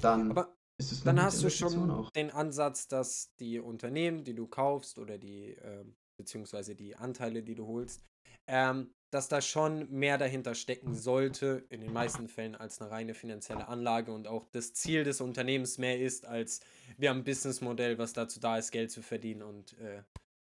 dann 0.00 0.30
Aber 0.30 0.54
ist 0.80 0.92
es 0.92 1.02
dann 1.02 1.20
hast 1.20 1.42
du 1.42 1.50
schon 1.50 1.90
auch. 1.90 2.10
den 2.10 2.30
Ansatz, 2.30 2.86
dass 2.88 3.34
die 3.40 3.58
Unternehmen, 3.58 4.24
die 4.24 4.34
du 4.34 4.46
kaufst 4.46 4.98
oder 4.98 5.18
die, 5.18 5.56
ähm, 5.62 5.96
beziehungsweise 6.16 6.74
die 6.74 6.94
Anteile, 6.96 7.42
die 7.42 7.54
du 7.54 7.66
holst, 7.66 8.04
ähm, 8.46 8.92
dass 9.10 9.28
da 9.28 9.40
schon 9.40 9.90
mehr 9.90 10.18
dahinter 10.18 10.54
stecken 10.54 10.94
sollte, 10.94 11.64
in 11.70 11.80
den 11.80 11.92
meisten 11.92 12.28
Fällen, 12.28 12.54
als 12.54 12.80
eine 12.80 12.90
reine 12.90 13.14
finanzielle 13.14 13.66
Anlage 13.68 14.12
und 14.12 14.28
auch 14.28 14.46
das 14.52 14.74
Ziel 14.74 15.02
des 15.02 15.20
Unternehmens 15.20 15.78
mehr 15.78 15.98
ist, 15.98 16.26
als 16.26 16.60
wir 16.96 17.10
haben 17.10 17.18
ein 17.18 17.24
Businessmodell, 17.24 17.98
was 17.98 18.12
dazu 18.12 18.38
da 18.38 18.58
ist, 18.58 18.70
Geld 18.70 18.90
zu 18.90 19.02
verdienen 19.02 19.42
und 19.42 19.76
äh, 19.78 20.02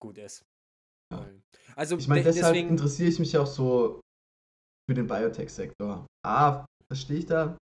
gut 0.01 0.17
ist. 0.17 0.45
Ja. 1.13 1.29
Also 1.75 1.97
ich 1.97 2.07
meine, 2.07 2.23
deshalb 2.23 2.53
deswegen, 2.53 2.69
interessiere 2.69 3.09
ich 3.09 3.19
mich 3.19 3.37
auch 3.37 3.47
so 3.47 3.99
für 4.89 4.95
den 4.95 5.07
Biotech-Sektor. 5.07 6.07
A, 6.25 6.65
verstehe 6.87 7.19
ich 7.19 7.25
da 7.25 7.57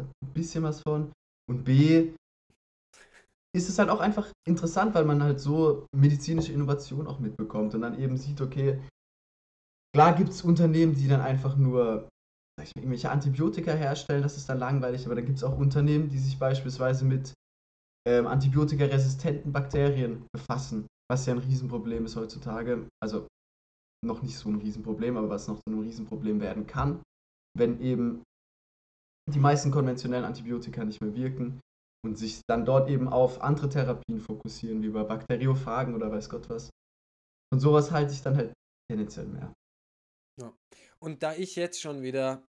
ein 0.00 0.32
bisschen 0.32 0.62
was 0.62 0.80
von 0.82 1.12
und 1.48 1.64
B, 1.64 2.12
ist 3.56 3.68
es 3.68 3.78
halt 3.78 3.88
auch 3.88 4.00
einfach 4.00 4.30
interessant, 4.46 4.94
weil 4.94 5.04
man 5.04 5.22
halt 5.22 5.40
so 5.40 5.86
medizinische 5.96 6.52
Innovation 6.52 7.06
auch 7.06 7.18
mitbekommt 7.18 7.74
und 7.74 7.80
dann 7.80 7.98
eben 7.98 8.16
sieht, 8.16 8.40
okay, 8.40 8.80
klar 9.94 10.14
gibt 10.14 10.30
es 10.30 10.42
Unternehmen, 10.42 10.94
die 10.94 11.08
dann 11.08 11.20
einfach 11.20 11.56
nur 11.56 12.08
mal, 12.58 12.66
irgendwelche 12.76 13.10
Antibiotika 13.10 13.72
herstellen, 13.72 14.22
das 14.22 14.36
ist 14.36 14.48
dann 14.48 14.58
langweilig, 14.58 15.06
aber 15.06 15.14
dann 15.14 15.24
gibt 15.24 15.38
es 15.38 15.44
auch 15.44 15.56
Unternehmen, 15.56 16.08
die 16.08 16.18
sich 16.18 16.38
beispielsweise 16.38 17.04
mit 17.04 17.32
ähm, 18.06 18.26
antibiotikaresistenten 18.26 19.52
Bakterien 19.52 20.26
befassen, 20.32 20.86
was 21.10 21.26
ja 21.26 21.34
ein 21.34 21.38
Riesenproblem 21.38 22.04
ist 22.04 22.16
heutzutage. 22.16 22.86
Also 23.02 23.26
noch 24.04 24.22
nicht 24.22 24.36
so 24.36 24.48
ein 24.48 24.56
Riesenproblem, 24.56 25.16
aber 25.16 25.30
was 25.30 25.48
noch 25.48 25.56
zu 25.56 25.62
einem 25.66 25.80
Riesenproblem 25.80 26.40
werden 26.40 26.66
kann, 26.66 27.02
wenn 27.56 27.80
eben 27.80 28.22
die 29.28 29.38
meisten 29.38 29.70
konventionellen 29.70 30.24
Antibiotika 30.24 30.84
nicht 30.84 31.00
mehr 31.00 31.14
wirken 31.14 31.60
und 32.04 32.16
sich 32.16 32.40
dann 32.48 32.64
dort 32.64 32.88
eben 32.88 33.08
auf 33.08 33.42
andere 33.42 33.68
Therapien 33.68 34.20
fokussieren, 34.20 34.82
wie 34.82 34.88
bei 34.88 35.02
Bakteriophagen 35.02 35.94
oder 35.94 36.10
weiß 36.10 36.28
Gott 36.28 36.48
was. 36.48 36.70
Und 37.52 37.60
sowas 37.60 37.90
halte 37.90 38.12
ich 38.12 38.22
dann 38.22 38.36
halt 38.36 38.52
tendenziell 38.90 39.26
mehr. 39.26 39.52
Ja. 40.40 40.52
Und 40.98 41.22
da 41.22 41.34
ich 41.34 41.56
jetzt 41.56 41.80
schon 41.80 42.02
wieder 42.02 42.42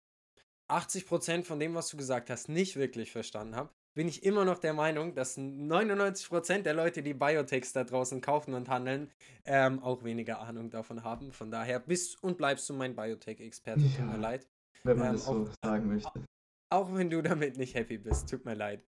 80% 0.71 1.45
von 1.45 1.59
dem, 1.59 1.75
was 1.75 1.88
du 1.88 1.97
gesagt 1.97 2.30
hast, 2.30 2.49
nicht 2.49 2.76
wirklich 2.76 3.12
verstanden 3.12 3.56
habe, 3.56 3.71
bin 3.95 4.09
ich 4.09 4.25
immer 4.25 4.45
noch 4.45 4.59
der 4.59 4.75
Meinung, 4.75 5.14
dass 5.14 5.38
99% 5.38 6.62
der 6.62 6.75
Leute, 6.75 7.02
die 7.02 7.14
Biotechs 7.14 7.73
da 7.73 7.83
draußen 7.83 8.21
kaufen 8.21 8.52
und 8.52 8.68
handeln, 8.68 9.11
ähm, 9.47 9.83
auch 9.83 10.04
weniger 10.04 10.40
Ahnung 10.40 10.68
davon 10.68 11.02
haben. 11.02 11.33
Von 11.33 11.50
daher 11.50 11.80
bist 11.80 12.23
und 12.23 12.37
bleibst 12.37 12.68
du 12.68 12.75
mein 12.75 12.95
Biotech-Experte, 12.95 13.80
ja, 13.80 13.97
tut 13.97 14.06
mir 14.06 14.18
leid. 14.18 14.47
Wenn 14.85 14.99
man 14.99 15.09
ähm, 15.09 15.12
das 15.14 15.25
so 15.25 15.33
auch, 15.33 15.49
sagen 15.64 15.88
möchte. 15.88 16.26
Auch 16.73 16.92
wenn 16.94 17.11
du 17.11 17.23
damit 17.23 17.56
nicht 17.56 17.75
happy 17.75 17.99
bist, 17.99 18.28
tut 18.28 18.44
mir 18.44 18.54
leid. 18.54 18.85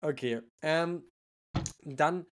Okay. 0.00 0.42
Ähm, 0.62 1.08
dann 1.84 2.26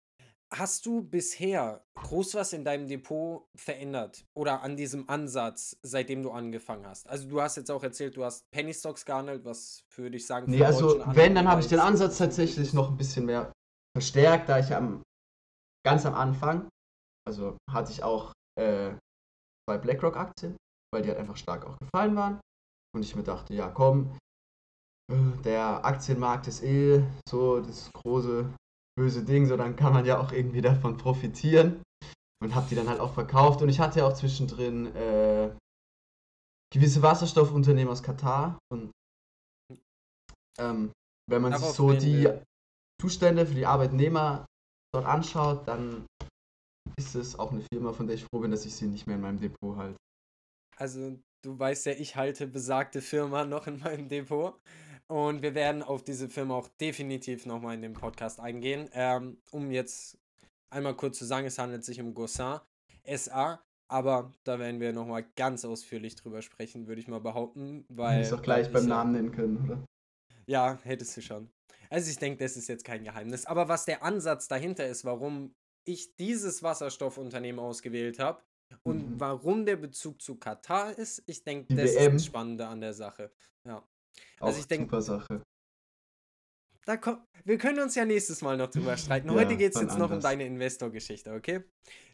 hast 0.52 0.86
du 0.86 1.02
bisher 1.02 1.86
groß 1.96 2.36
was 2.36 2.54
in 2.54 2.66
deinem 2.66 2.88
Depot 2.88 3.48
verändert 3.56 4.26
oder 4.36 4.62
an 4.62 4.76
diesem 4.76 5.08
Ansatz, 5.08 5.78
seitdem 5.84 6.24
du 6.24 6.32
angefangen 6.32 6.88
hast? 6.88 7.08
Also 7.08 7.28
du 7.28 7.42
hast 7.42 7.58
jetzt 7.58 7.70
auch 7.70 7.84
erzählt, 7.84 8.18
du 8.18 8.24
hast 8.24 8.50
Penny 8.52 8.74
Stocks 8.74 9.06
gehandelt, 9.06 9.46
was 9.46 9.84
würde 9.96 10.18
ich 10.18 10.26
sagen? 10.26 10.50
Nee, 10.50 10.64
also 10.64 11.04
wenn, 11.16 11.36
dann 11.36 11.48
habe 11.48 11.62
ich 11.62 11.68
den 11.68 11.80
Ansatz 11.80 12.18
tatsächlich 12.18 12.74
noch 12.74 12.90
ein 12.90 12.98
bisschen 12.98 13.26
mehr 13.26 13.52
verstärkt, 13.96 14.50
da 14.50 14.60
ich 14.60 14.74
am 14.74 15.04
ganz 15.86 16.06
am 16.06 16.16
Anfang, 16.16 16.68
also 17.28 17.58
hatte 17.72 17.92
ich 17.92 18.04
auch 18.04 18.34
äh, 18.60 18.92
zwei 19.68 19.78
BlackRock-Aktien, 19.78 20.58
weil 20.92 21.04
die 21.04 21.10
halt 21.10 21.20
einfach 21.20 21.38
stark 21.38 21.66
auch 21.66 21.78
gefallen 21.78 22.16
waren. 22.16 22.40
Und 22.96 23.04
ich 23.04 23.16
mir 23.16 23.24
dachte, 23.24 23.54
ja 23.54 23.70
komm, 23.70 24.18
der 25.10 25.84
Aktienmarkt 25.84 26.48
ist 26.48 26.64
eh 26.64 27.04
so 27.28 27.60
das 27.60 27.92
große 27.94 28.54
böse 28.96 29.24
Ding, 29.24 29.48
so 29.48 29.58
dann 29.58 29.76
kann 29.76 29.94
man 29.94 30.06
ja 30.06 30.20
auch 30.20 30.32
irgendwie 30.32 30.62
davon 30.62 30.98
profitieren. 30.98 31.82
Und 32.42 32.56
habe 32.56 32.68
die 32.70 32.76
dann 32.76 32.88
halt 32.88 33.02
auch 33.02 33.14
verkauft. 33.14 33.62
Und 33.62 33.68
ich 33.68 33.82
hatte 33.82 34.00
ja 34.00 34.08
auch 34.08 34.14
zwischendrin 34.14 34.96
äh, 34.96 35.52
gewisse 36.74 37.02
Wasserstoffunternehmen 37.02 37.92
aus 37.92 38.02
Katar. 38.02 38.60
Und 38.72 38.92
ähm, 40.58 40.92
wenn 41.30 41.42
man 41.42 41.58
sich 41.58 41.68
so 41.68 41.92
die 41.92 42.30
Zustände 43.02 43.46
für 43.46 43.56
die 43.56 43.66
Arbeitnehmer 43.66 44.46
dort 44.94 45.06
anschaut, 45.06 45.68
dann 45.68 46.06
ist 46.98 47.16
es 47.16 47.38
auch 47.38 47.52
eine 47.52 47.62
Firma, 47.74 47.92
von 47.92 48.08
der 48.08 48.16
ich 48.16 48.26
froh 48.26 48.40
bin, 48.40 48.52
dass 48.52 48.66
ich 48.66 48.76
sie 48.76 48.88
nicht 48.88 49.06
mehr 49.06 49.18
in 49.18 49.22
meinem 49.22 49.40
Depot 49.40 49.76
halte. 49.76 49.98
Also 50.78 51.20
du 51.44 51.60
weißt 51.60 51.88
ja, 51.88 51.92
ich 51.94 52.16
halte 52.16 52.48
besagte 52.48 53.02
Firma 53.02 53.44
noch 53.44 53.68
in 53.68 53.80
meinem 53.80 54.08
Depot. 54.08 54.58
Und 55.12 55.42
wir 55.42 55.56
werden 55.56 55.82
auf 55.82 56.04
diese 56.04 56.30
Firma 56.30 56.56
auch 56.56 56.68
definitiv 56.80 57.46
nochmal 57.46 57.76
in 57.76 57.82
dem 57.82 57.94
Podcast 57.94 58.40
eingehen. 58.40 58.90
Ähm, 58.94 59.42
um 59.52 59.72
jetzt 59.72 60.20
einmal 60.70 60.96
kurz 60.96 61.18
zu 61.18 61.26
sagen, 61.26 61.48
es 61.48 61.58
handelt 61.58 61.84
sich 61.84 62.00
um 62.00 62.14
Gossin 62.14 62.60
SA. 63.06 63.60
Aber 63.92 64.32
da 64.44 64.60
werden 64.60 64.80
wir 64.80 64.94
nochmal 64.94 65.26
ganz 65.36 65.66
ausführlich 65.66 66.16
drüber 66.16 66.44
sprechen, 66.44 66.88
würde 66.88 67.02
ich 67.02 67.08
mal 67.08 67.20
behaupten. 67.20 67.86
Weil 67.90 68.24
du 68.24 68.36
auch 68.36 68.42
gleich 68.44 68.72
beim 68.72 68.86
Namen 68.86 69.14
nennen 69.14 69.32
können, 69.32 69.58
oder? 69.66 69.84
Ja, 70.46 70.78
hättest 70.84 71.18
du 71.18 71.22
schon. 71.22 71.50
Also 71.90 72.12
ich 72.12 72.18
denke, 72.18 72.44
das 72.44 72.56
ist 72.56 72.68
jetzt 72.68 72.86
kein 72.86 73.04
Geheimnis. 73.04 73.48
Aber 73.48 73.68
was 73.68 73.86
der 73.86 74.04
Ansatz 74.04 74.48
dahinter 74.48 74.86
ist, 74.88 75.06
warum 75.06 75.56
ich 75.86 76.16
dieses 76.18 76.62
Wasserstoffunternehmen 76.62 77.60
ausgewählt 77.60 78.20
habe 78.20 78.44
und 78.84 79.14
mhm. 79.14 79.20
warum 79.20 79.66
der 79.66 79.78
Bezug 79.78 80.22
zu 80.22 80.36
Katar 80.36 80.96
ist, 80.96 81.24
ich 81.26 81.44
denke, 81.44 81.74
das 81.74 81.96
WM. 81.96 82.04
ist 82.04 82.14
das 82.14 82.26
Spannende 82.26 82.68
an 82.68 82.82
der 82.82 82.94
Sache. 82.94 83.32
Ja. 83.66 83.84
Also 84.40 84.56
Auch 84.56 84.62
ich 84.62 84.68
denke. 84.68 84.86
Super 84.86 85.02
Sache. 85.02 85.44
Da 86.86 86.98
komm, 86.98 87.22
wir 87.46 87.60
können 87.60 87.80
uns 87.80 87.94
ja 87.94 88.04
nächstes 88.04 88.42
Mal 88.42 88.58
noch 88.58 88.70
drüber 88.72 88.98
streiten. 88.98 89.30
Heute 89.30 89.52
ja, 89.52 89.58
geht 89.58 89.76
es 89.76 89.82
jetzt 89.82 89.98
noch 90.00 90.10
um 90.10 90.22
deine 90.22 90.46
Investor-Geschichte, 90.46 91.32
okay? 91.34 91.60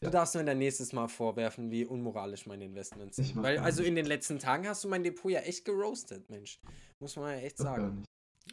Du 0.01 0.07
ja. 0.07 0.09
darfst 0.09 0.35
mir 0.35 0.43
dann 0.43 0.57
nächstes 0.57 0.91
Mal 0.91 1.07
vorwerfen, 1.07 1.71
wie 1.71 1.85
unmoralisch 1.85 2.45
meine 2.45 2.65
Investments 2.65 3.15
sind. 3.15 3.41
Weil, 3.41 3.59
also 3.59 3.83
in 3.83 3.95
den 3.95 4.05
letzten 4.05 4.37
Tagen 4.37 4.67
hast 4.67 4.83
du 4.83 4.89
mein 4.89 5.03
Depot 5.03 5.31
ja 5.31 5.39
echt 5.39 5.63
geroastet, 5.63 6.29
Mensch. 6.29 6.59
Muss 6.99 7.15
man 7.15 7.37
ja 7.37 7.41
echt 7.41 7.57
sagen. 7.57 8.03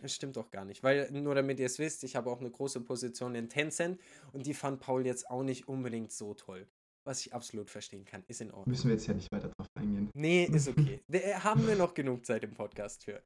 Das 0.01 0.15
stimmt 0.15 0.37
doch 0.37 0.51
gar 0.51 0.65
nicht. 0.65 0.85
Weil, 0.85 1.11
nur 1.11 1.35
damit 1.35 1.59
ihr 1.59 1.67
es 1.67 1.81
wisst, 1.81 2.05
ich 2.05 2.15
habe 2.15 2.31
auch 2.31 2.39
eine 2.39 2.51
große 2.51 2.83
Position 2.83 3.35
in 3.35 3.49
Tencent 3.49 4.01
und 4.33 4.47
die 4.47 4.55
fand 4.55 4.79
Paul 4.79 5.05
jetzt 5.05 5.29
auch 5.29 5.43
nicht 5.43 5.67
unbedingt 5.67 6.13
so 6.13 6.35
toll 6.35 6.69
was 7.05 7.21
ich 7.21 7.35
absolut 7.35 7.71
verstehen 7.71 8.05
kann. 8.05 8.25
Ist 8.29 8.41
in 8.41 8.51
Ordnung. 8.51 8.71
Müssen 8.71 8.89
wir 8.89 8.95
jetzt 8.95 9.07
ja 9.07 9.15
nicht 9.15 9.31
weiter 9.33 9.49
drauf 9.49 9.67
eingehen. 9.75 10.11
Nee, 10.15 10.45
ist 10.45 10.69
okay. 10.69 11.01
Äh, 11.11 11.35
haben 11.35 11.67
wir 11.67 11.77
noch 11.77 11.95
genug 11.95 12.25
Zeit 12.27 12.45
im 12.45 12.55
Podcast 12.55 13.05
für. 13.05 13.23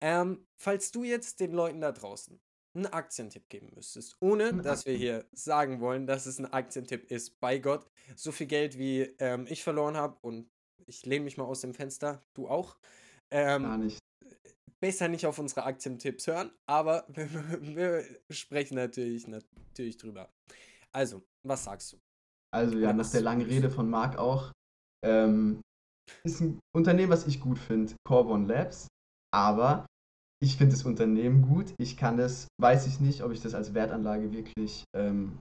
Ähm, 0.00 0.46
falls 0.60 0.90
du 0.90 1.04
jetzt 1.04 1.40
den 1.40 1.52
Leuten 1.52 1.80
da 1.80 1.92
draußen 1.92 2.40
einen 2.74 2.86
Aktientipp 2.86 3.48
geben 3.48 3.70
müsstest, 3.74 4.16
ohne 4.20 4.54
dass 4.62 4.86
wir 4.86 4.94
hier 4.94 5.26
sagen 5.32 5.80
wollen, 5.80 6.06
dass 6.06 6.26
es 6.26 6.38
ein 6.38 6.50
Aktientipp 6.52 7.10
ist, 7.10 7.38
bei 7.38 7.58
Gott, 7.58 7.86
so 8.16 8.32
viel 8.32 8.46
Geld 8.46 8.78
wie 8.78 9.02
ähm, 9.18 9.46
ich 9.48 9.62
verloren 9.62 9.96
habe 9.96 10.16
und 10.22 10.50
ich 10.86 11.04
lehne 11.04 11.24
mich 11.24 11.36
mal 11.36 11.44
aus 11.44 11.60
dem 11.60 11.74
Fenster, 11.74 12.24
du 12.34 12.48
auch. 12.48 12.78
Ähm, 13.30 13.62
Gar 13.62 13.78
nicht. 13.78 13.98
Besser 14.80 15.08
nicht 15.08 15.26
auf 15.26 15.38
unsere 15.38 15.64
Aktientipps 15.64 16.26
hören, 16.26 16.50
aber 16.66 17.06
wir, 17.08 17.28
wir 17.76 18.04
sprechen 18.30 18.74
natürlich, 18.74 19.28
natürlich 19.28 19.96
drüber. 19.96 20.32
Also, 20.92 21.22
was 21.46 21.64
sagst 21.64 21.92
du? 21.92 21.98
Also 22.54 22.78
ja, 22.78 22.92
nach 22.92 23.10
der 23.10 23.22
langen 23.22 23.46
Rede 23.46 23.70
von 23.70 23.88
Marc 23.88 24.18
auch. 24.18 24.52
Ähm, 25.04 25.60
ist 26.24 26.40
ein 26.40 26.58
Unternehmen, 26.74 27.12
was 27.12 27.26
ich 27.26 27.40
gut 27.40 27.58
finde, 27.58 27.94
Corbon 28.06 28.46
Labs. 28.46 28.88
Aber 29.34 29.86
ich 30.42 30.56
finde 30.56 30.74
das 30.74 30.84
Unternehmen 30.84 31.42
gut. 31.42 31.72
Ich 31.78 31.96
kann 31.96 32.16
das, 32.16 32.48
weiß 32.60 32.86
ich 32.86 33.00
nicht, 33.00 33.22
ob 33.22 33.32
ich 33.32 33.40
das 33.40 33.54
als 33.54 33.74
Wertanlage 33.74 34.32
wirklich 34.32 34.84
ähm, 34.94 35.38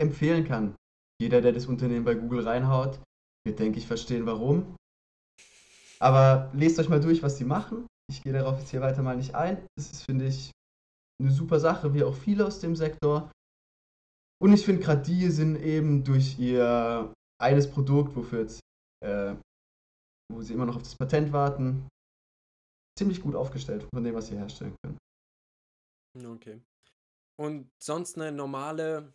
empfehlen 0.00 0.44
kann. 0.44 0.74
Jeder, 1.20 1.40
der 1.40 1.52
das 1.52 1.66
Unternehmen 1.66 2.04
bei 2.04 2.14
Google 2.14 2.46
reinhaut, 2.46 2.98
wird, 3.46 3.58
denke 3.58 3.78
ich, 3.78 3.86
verstehen, 3.86 4.26
warum. 4.26 4.76
Aber 6.00 6.50
lest 6.54 6.78
euch 6.78 6.88
mal 6.88 7.00
durch, 7.00 7.22
was 7.22 7.38
sie 7.38 7.44
machen. 7.44 7.86
Ich 8.10 8.22
gehe 8.22 8.32
darauf 8.32 8.58
jetzt 8.58 8.70
hier 8.70 8.80
weiter 8.80 9.02
mal 9.02 9.16
nicht 9.16 9.34
ein. 9.34 9.64
Das 9.76 9.92
ist, 9.92 10.02
finde 10.02 10.26
ich, 10.26 10.50
eine 11.22 11.30
super 11.30 11.60
Sache, 11.60 11.94
wie 11.94 12.02
auch 12.02 12.14
viele 12.14 12.46
aus 12.46 12.60
dem 12.60 12.74
Sektor. 12.74 13.30
Und 14.44 14.52
ich 14.52 14.66
finde 14.66 14.82
gerade 14.82 15.00
die 15.00 15.30
sind 15.30 15.56
eben 15.56 16.04
durch 16.04 16.38
ihr 16.38 17.10
eines 17.40 17.70
Produkt, 17.70 18.14
wofür 18.14 18.40
jetzt, 18.40 18.60
äh, 19.02 19.34
wo 20.30 20.42
sie 20.42 20.52
immer 20.52 20.66
noch 20.66 20.76
auf 20.76 20.82
das 20.82 20.96
Patent 20.96 21.32
warten, 21.32 21.88
ziemlich 22.98 23.22
gut 23.22 23.36
aufgestellt 23.36 23.86
von 23.94 24.04
dem, 24.04 24.14
was 24.14 24.26
sie 24.26 24.36
herstellen 24.36 24.76
können. 24.82 24.98
Okay. 26.34 26.60
Und 27.40 27.70
sonst 27.82 28.18
eine 28.18 28.32
normale, 28.32 29.14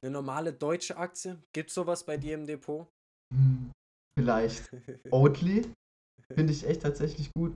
eine 0.00 0.10
normale 0.10 0.54
deutsche 0.54 0.96
Aktie? 0.96 1.42
Gibt 1.52 1.68
es 1.68 1.74
sowas 1.74 2.06
bei 2.06 2.16
dir 2.16 2.32
im 2.32 2.46
Depot? 2.46 2.88
Hm, 3.34 3.70
vielleicht. 4.18 4.72
Oatly 5.10 5.70
finde 6.32 6.54
ich 6.54 6.64
echt 6.66 6.80
tatsächlich 6.80 7.30
gut. 7.34 7.52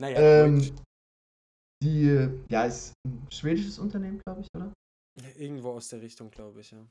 Naja, 0.00 0.18
ähm, 0.18 0.76
die, 1.80 2.28
ja, 2.48 2.64
ist 2.64 2.92
ein 3.06 3.24
schwedisches 3.30 3.78
Unternehmen, 3.78 4.18
glaube 4.18 4.40
ich, 4.40 4.48
oder? 4.56 4.72
Irgendwo 5.36 5.70
aus 5.70 5.88
der 5.88 6.00
Richtung, 6.00 6.30
glaube 6.30 6.60
ich, 6.60 6.72
ja. 6.72 6.84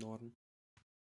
Norden. 0.00 0.34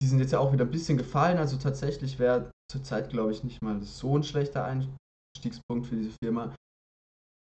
Die 0.01 0.07
sind 0.07 0.19
jetzt 0.19 0.31
ja 0.31 0.39
auch 0.39 0.51
wieder 0.51 0.65
ein 0.65 0.71
bisschen 0.71 0.97
gefallen, 0.97 1.37
also 1.37 1.57
tatsächlich 1.57 2.19
wäre 2.19 2.51
zurzeit, 2.71 3.09
glaube 3.09 3.31
ich, 3.31 3.43
nicht 3.43 3.61
mal 3.61 3.81
so 3.81 4.17
ein 4.17 4.23
schlechter 4.23 4.65
Einstiegspunkt 4.65 5.87
für 5.87 5.95
diese 5.95 6.15
Firma. 6.21 6.53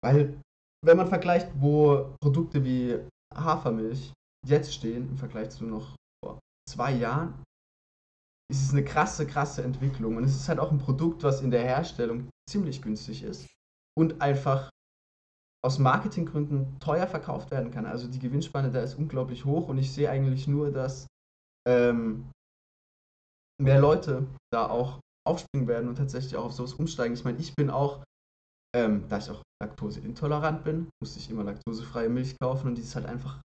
Weil, 0.04 0.40
wenn 0.86 0.98
man 0.98 1.08
vergleicht, 1.08 1.50
wo 1.56 2.16
Produkte 2.22 2.64
wie 2.64 3.00
Hafermilch 3.34 4.14
jetzt 4.48 4.74
stehen, 4.74 5.10
im 5.10 5.18
Vergleich 5.18 5.50
zu 5.50 5.66
noch 5.66 5.96
vor 6.24 6.40
zwei 6.70 6.94
Jahren, 6.94 7.44
es 8.52 8.62
ist 8.62 8.72
eine 8.72 8.84
krasse, 8.84 9.28
krasse 9.28 9.64
Entwicklung. 9.64 10.16
Und 10.16 10.24
es 10.24 10.36
ist 10.36 10.48
halt 10.48 10.60
auch 10.60 10.72
ein 10.72 10.80
Produkt, 10.80 11.24
was 11.24 11.42
in 11.42 11.52
der 11.52 11.64
Herstellung 11.64 12.30
ziemlich 12.50 12.82
günstig 12.82 13.24
ist 13.24 13.48
und 13.98 14.22
einfach 14.22 14.70
aus 15.62 15.80
Marketinggründen 15.80 16.80
teuer 16.80 17.08
verkauft 17.08 17.52
werden 17.52 17.72
kann. 17.72 17.86
Also 17.86 18.08
die 18.08 18.20
Gewinnspanne 18.20 18.72
da 18.72 18.82
ist 18.82 18.96
unglaublich 18.96 19.46
hoch 19.46 19.68
und 19.68 19.78
ich 19.78 19.92
sehe 19.92 20.10
eigentlich 20.10 20.48
nur, 20.48 20.72
dass 20.72 21.08
ähm, 21.68 22.32
mehr 23.62 23.80
Leute 23.80 24.26
da 24.54 24.70
auch 24.70 25.00
aufspringen 25.28 25.68
werden 25.68 25.90
und 25.90 25.96
tatsächlich 25.96 26.36
auch 26.38 26.46
auf 26.46 26.54
sowas 26.54 26.74
umsteigen. 26.74 27.14
Ich 27.14 27.24
meine, 27.24 27.38
ich 27.40 27.54
bin 27.56 27.70
auch, 27.70 28.04
ähm, 28.76 29.08
da 29.10 29.18
ich 29.18 29.30
auch 29.30 29.44
laktoseintolerant 29.62 30.64
bin, 30.64 30.90
musste 31.02 31.20
ich 31.20 31.30
immer 31.30 31.44
laktosefreie 31.44 32.10
Milch 32.10 32.38
kaufen 32.40 32.68
und 32.68 32.76
die 32.76 32.82
ist 32.82 32.96
halt 32.96 33.06
einfach 33.06 33.42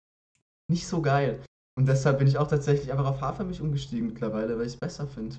nicht 0.70 0.86
so 0.86 1.00
geil. 1.00 1.42
Und 1.78 1.86
deshalb 1.86 2.18
bin 2.18 2.28
ich 2.28 2.36
auch 2.36 2.48
tatsächlich 2.48 2.92
einfach 2.92 3.06
auf 3.06 3.20
Hafermilch 3.22 3.62
umgestiegen 3.62 4.08
mittlerweile, 4.08 4.58
weil 4.58 4.66
ich 4.66 4.74
es 4.74 4.78
besser 4.78 5.06
finde. 5.06 5.38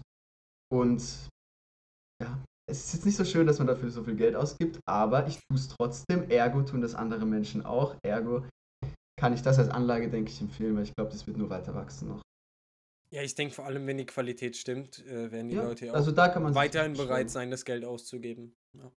Und 0.71 1.29
ja, 2.21 2.43
es 2.69 2.85
ist 2.85 2.93
jetzt 2.93 3.05
nicht 3.05 3.15
so 3.15 3.25
schön, 3.25 3.45
dass 3.45 3.59
man 3.59 3.67
dafür 3.67 3.89
so 3.89 4.03
viel 4.03 4.15
Geld 4.15 4.35
ausgibt, 4.35 4.79
aber 4.85 5.27
ich 5.27 5.35
tue 5.35 5.57
es 5.57 5.67
trotzdem. 5.67 6.29
Ergo 6.29 6.61
tun 6.63 6.81
das 6.81 6.95
andere 6.95 7.25
Menschen 7.25 7.65
auch. 7.65 7.95
Ergo 8.03 8.45
kann 9.19 9.33
ich 9.33 9.41
das 9.41 9.59
als 9.59 9.69
Anlage, 9.69 10.09
denke 10.09 10.31
ich, 10.31 10.41
empfehlen, 10.41 10.75
weil 10.75 10.83
ich 10.83 10.95
glaube, 10.95 11.11
das 11.11 11.27
wird 11.27 11.37
nur 11.37 11.49
weiter 11.49 11.75
wachsen 11.75 12.09
noch. 12.09 12.21
Ja, 13.11 13.21
ich 13.21 13.35
denke 13.35 13.53
vor 13.53 13.65
allem, 13.65 13.85
wenn 13.85 13.97
die 13.97 14.05
Qualität 14.05 14.57
stimmt, 14.57 15.05
äh, 15.05 15.31
werden 15.31 15.49
die 15.49 15.55
ja, 15.55 15.63
Leute 15.63 15.91
auch 15.91 15.95
also 15.95 16.15
weiterhin 16.15 16.93
bereit 16.93 17.29
sein, 17.29 17.51
das 17.51 17.63
Geld 17.63 17.85
auszugeben. 17.85 18.55
Ja. 18.75 18.91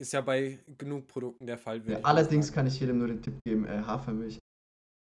Ist 0.00 0.12
ja 0.12 0.22
bei 0.22 0.58
genug 0.78 1.06
Produkten 1.06 1.46
der 1.46 1.58
Fall. 1.58 1.82
Ja, 1.86 2.00
allerdings 2.02 2.52
kann 2.52 2.66
ich 2.66 2.80
jedem 2.80 2.98
nur 2.98 3.08
den 3.08 3.22
Tipp 3.22 3.38
geben, 3.44 3.66
äh, 3.66 3.82
Hafermilch 3.82 4.38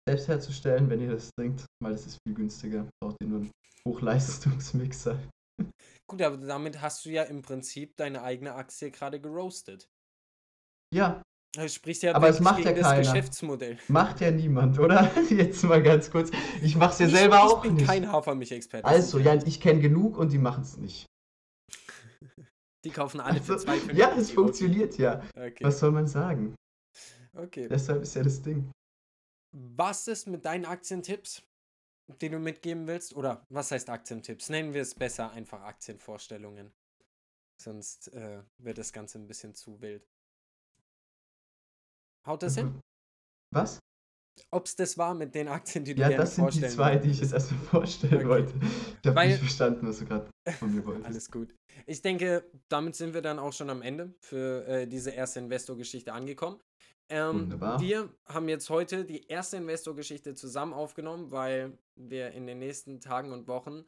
selbst 0.08 0.28
herzustellen, 0.28 0.88
wenn 0.88 1.00
ihr 1.00 1.10
das 1.10 1.30
trinkt, 1.38 1.66
weil 1.80 1.92
es 1.92 2.06
ist 2.06 2.18
viel 2.26 2.34
günstiger. 2.34 2.88
Braucht 3.00 3.16
ihr 3.20 3.28
nur 3.28 3.40
einen 3.40 3.50
Hochleistungsmixer. 3.86 5.18
Gut, 6.12 6.20
aber 6.20 6.36
damit 6.36 6.82
hast 6.82 7.06
du 7.06 7.08
ja 7.08 7.22
im 7.22 7.40
Prinzip 7.40 7.96
deine 7.96 8.22
eigene 8.22 8.54
Aktie 8.54 8.90
gerade 8.90 9.18
geroastet. 9.18 9.88
Ja. 10.92 11.22
Du 11.54 11.66
sprichst 11.66 12.02
ja 12.02 12.14
aber 12.14 12.28
es 12.28 12.38
macht 12.38 12.62
ja 12.66 12.74
keiner. 12.74 12.98
Geschäftsmodell. 12.98 13.78
Macht 13.88 14.20
ja 14.20 14.30
niemand, 14.30 14.78
oder? 14.78 15.10
Jetzt 15.30 15.64
mal 15.64 15.82
ganz 15.82 16.10
kurz. 16.10 16.30
Ich 16.62 16.76
mach's 16.76 16.98
ja 16.98 17.06
ich, 17.06 17.14
selber 17.14 17.36
ich 17.36 17.42
auch 17.42 17.64
nicht. 17.64 17.72
Ich 17.72 17.78
bin 17.78 17.86
kein 17.86 18.12
Hafermilch-Experte. 18.12 18.84
Also, 18.84 19.20
ja, 19.20 19.36
ich 19.36 19.58
kenne 19.62 19.80
genug 19.80 20.18
und 20.18 20.34
die 20.34 20.38
machen 20.38 20.64
es 20.64 20.76
nicht. 20.76 21.06
Die 22.84 22.90
kaufen 22.90 23.20
alle 23.20 23.40
für 23.40 23.54
also, 23.54 23.64
zwei 23.64 23.72
also, 23.72 23.90
Ja, 23.92 24.14
es 24.14 24.32
funktioniert 24.32 24.98
ja. 24.98 25.22
Okay. 25.34 25.64
Was 25.64 25.78
soll 25.78 25.92
man 25.92 26.06
sagen? 26.06 26.54
Okay. 27.34 27.68
Deshalb 27.68 28.02
ist 28.02 28.16
ja 28.16 28.22
das 28.22 28.42
Ding. 28.42 28.70
Was 29.52 30.08
ist 30.08 30.28
mit 30.28 30.44
deinen 30.44 30.66
Aktientipps, 30.66 31.42
die 32.06 32.28
du 32.28 32.38
mitgeben 32.38 32.86
willst? 32.86 33.14
Oder 33.14 33.46
was 33.48 33.70
heißt 33.70 33.90
Aktientipps? 33.90 34.48
Nennen 34.48 34.74
wir 34.74 34.82
es 34.82 34.94
besser 34.94 35.30
einfach 35.30 35.62
Aktienvorstellungen. 35.62 36.72
Sonst 37.56 38.12
äh, 38.12 38.42
wird 38.58 38.78
das 38.78 38.92
Ganze 38.92 39.18
ein 39.18 39.26
bisschen 39.26 39.54
zu 39.54 39.80
wild. 39.80 40.06
Haut 42.26 42.42
das 42.42 42.56
hin? 42.56 42.66
Mhm. 42.66 42.80
Was? 43.52 43.78
Ob 44.50 44.66
es 44.66 44.76
das 44.76 44.96
war 44.96 45.14
mit 45.14 45.34
den 45.34 45.48
Aktien, 45.48 45.84
die 45.84 45.94
du 45.94 46.00
ja, 46.00 46.08
gerne 46.08 46.26
vorstellen 46.26 46.44
Ja, 46.44 46.46
das 46.46 46.54
sind 46.54 46.64
die 46.64 46.76
zwei, 46.76 46.96
die 46.96 47.10
ich 47.10 47.20
jetzt 47.20 47.32
erstmal 47.32 47.60
vorstellen 47.64 48.14
okay. 48.14 48.28
wollte. 48.28 48.54
Ich 49.02 49.08
habe 49.08 49.26
nicht 49.26 49.38
verstanden, 49.38 49.86
was 49.86 49.98
du 49.98 50.06
gerade 50.06 50.30
von 50.58 50.74
mir 50.74 50.84
wolltest. 50.86 51.06
Alles 51.06 51.30
gut. 51.30 51.54
Ich 51.86 52.02
denke, 52.02 52.50
damit 52.68 52.96
sind 52.96 53.14
wir 53.14 53.22
dann 53.22 53.38
auch 53.38 53.52
schon 53.52 53.70
am 53.70 53.82
Ende 53.82 54.14
für 54.20 54.66
äh, 54.66 54.86
diese 54.86 55.10
erste 55.10 55.40
Investor-Geschichte 55.40 56.12
angekommen. 56.12 56.60
Ähm, 57.12 57.42
Wunderbar. 57.42 57.78
Wir 57.78 58.08
haben 58.24 58.48
jetzt 58.48 58.70
heute 58.70 59.04
die 59.04 59.26
erste 59.26 59.58
Investor-Geschichte 59.58 60.34
zusammen 60.34 60.72
aufgenommen, 60.72 61.30
weil 61.30 61.76
wir 61.94 62.30
in 62.30 62.46
den 62.46 62.58
nächsten 62.58 63.00
Tagen 63.00 63.32
und 63.32 63.48
Wochen 63.48 63.84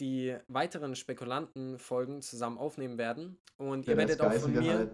die 0.00 0.36
weiteren 0.48 0.94
Spekulanten-Folgen 0.94 2.20
zusammen 2.20 2.58
aufnehmen 2.58 2.98
werden. 2.98 3.38
Und 3.56 3.88
ihr 3.88 3.96
werdet 3.96 4.20
auch 4.20 4.34
von 4.34 4.52
mir 4.52 4.92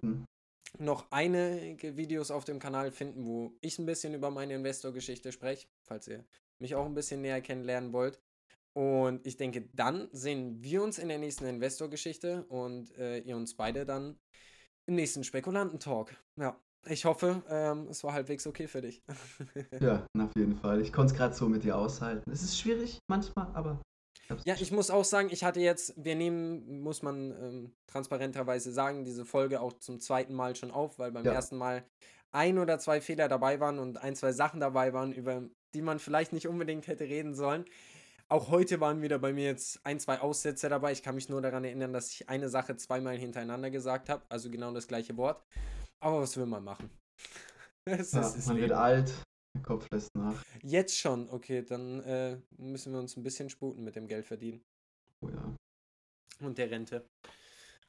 noch 0.79 1.07
einige 1.11 1.97
Videos 1.97 2.31
auf 2.31 2.45
dem 2.45 2.59
Kanal 2.59 2.91
finden, 2.91 3.25
wo 3.25 3.57
ich 3.59 3.77
ein 3.77 3.85
bisschen 3.85 4.13
über 4.13 4.31
meine 4.31 4.53
Investor-Geschichte 4.53 5.33
spreche, 5.33 5.67
falls 5.83 6.07
ihr 6.07 6.23
mich 6.59 6.75
auch 6.75 6.85
ein 6.85 6.93
bisschen 6.93 7.21
näher 7.21 7.41
kennenlernen 7.41 7.91
wollt. 7.91 8.21
Und 8.71 9.27
ich 9.27 9.35
denke, 9.35 9.67
dann 9.73 10.07
sehen 10.13 10.63
wir 10.63 10.81
uns 10.81 10.97
in 10.97 11.09
der 11.09 11.17
nächsten 11.17 11.45
Investor-Geschichte 11.45 12.45
und 12.45 12.97
äh, 12.97 13.19
ihr 13.19 13.35
uns 13.35 13.53
beide 13.53 13.85
dann 13.85 14.17
im 14.85 14.95
nächsten 14.95 15.25
Spekulanten-Talk. 15.25 16.15
Ja. 16.37 16.57
Ich 16.87 17.05
hoffe, 17.05 17.41
ähm, 17.49 17.87
es 17.89 18.03
war 18.03 18.13
halbwegs 18.13 18.45
okay 18.45 18.67
für 18.67 18.81
dich. 18.81 19.01
ja, 19.79 20.05
auf 20.19 20.31
jeden 20.35 20.55
Fall. 20.55 20.81
Ich 20.81 20.93
konnte 20.93 21.13
es 21.13 21.17
gerade 21.17 21.33
so 21.33 21.49
mit 21.49 21.63
dir 21.63 21.77
aushalten. 21.77 22.29
Es 22.29 22.43
ist 22.43 22.59
schwierig 22.59 22.99
manchmal, 23.07 23.47
aber. 23.53 23.81
Ja, 24.43 24.55
ich 24.59 24.71
muss 24.71 24.89
auch 24.89 25.03
sagen, 25.03 25.29
ich 25.31 25.43
hatte 25.43 25.59
jetzt, 25.59 25.93
wir 25.97 26.15
nehmen, 26.15 26.81
muss 26.81 27.03
man 27.03 27.31
ähm, 27.31 27.71
transparenterweise 27.87 28.71
sagen, 28.71 29.03
diese 29.03 29.23
Folge 29.23 29.61
auch 29.61 29.73
zum 29.73 29.99
zweiten 29.99 30.33
Mal 30.33 30.55
schon 30.55 30.71
auf, 30.71 30.97
weil 30.97 31.11
beim 31.11 31.25
ja. 31.25 31.33
ersten 31.33 31.57
Mal 31.57 31.83
ein 32.31 32.57
oder 32.57 32.79
zwei 32.79 33.01
Fehler 33.01 33.27
dabei 33.27 33.59
waren 33.59 33.77
und 33.79 33.97
ein, 33.97 34.15
zwei 34.15 34.31
Sachen 34.31 34.59
dabei 34.59 34.93
waren, 34.93 35.13
über 35.13 35.43
die 35.73 35.81
man 35.81 35.99
vielleicht 35.99 36.33
nicht 36.33 36.47
unbedingt 36.47 36.87
hätte 36.87 37.03
reden 37.03 37.35
sollen. 37.35 37.65
Auch 38.27 38.49
heute 38.49 38.79
waren 38.79 39.03
wieder 39.03 39.19
bei 39.19 39.33
mir 39.33 39.45
jetzt 39.45 39.79
ein, 39.85 39.99
zwei 39.99 40.19
Aussätze 40.19 40.67
dabei. 40.67 40.91
Ich 40.91 41.03
kann 41.03 41.13
mich 41.13 41.29
nur 41.29 41.41
daran 41.41 41.63
erinnern, 41.63 41.93
dass 41.93 42.09
ich 42.09 42.27
eine 42.27 42.49
Sache 42.49 42.75
zweimal 42.75 43.17
hintereinander 43.17 43.69
gesagt 43.69 44.09
habe, 44.09 44.23
also 44.29 44.49
genau 44.49 44.73
das 44.73 44.87
gleiche 44.87 45.15
Wort. 45.17 45.43
Aber 46.03 46.21
was 46.21 46.37
will 46.37 46.45
man 46.45 46.63
machen? 46.63 46.89
es 47.85 48.11
ja, 48.11 48.21
ist, 48.21 48.47
man 48.47 48.57
wird 48.57 48.71
alt, 48.71 49.13
der 49.55 49.63
Kopf 49.63 49.87
lässt 49.91 50.15
nach. 50.15 50.43
Jetzt 50.61 50.97
schon, 50.97 51.29
okay, 51.29 51.63
dann 51.63 52.01
äh, 52.01 52.37
müssen 52.57 52.93
wir 52.93 52.99
uns 52.99 53.15
ein 53.17 53.23
bisschen 53.23 53.49
sputen 53.49 53.83
mit 53.83 53.95
dem 53.95 54.07
Geld 54.07 54.25
verdienen. 54.25 54.61
Oh 55.21 55.29
ja. 55.29 55.55
Und 56.41 56.57
der 56.57 56.69
Rente. 56.69 57.07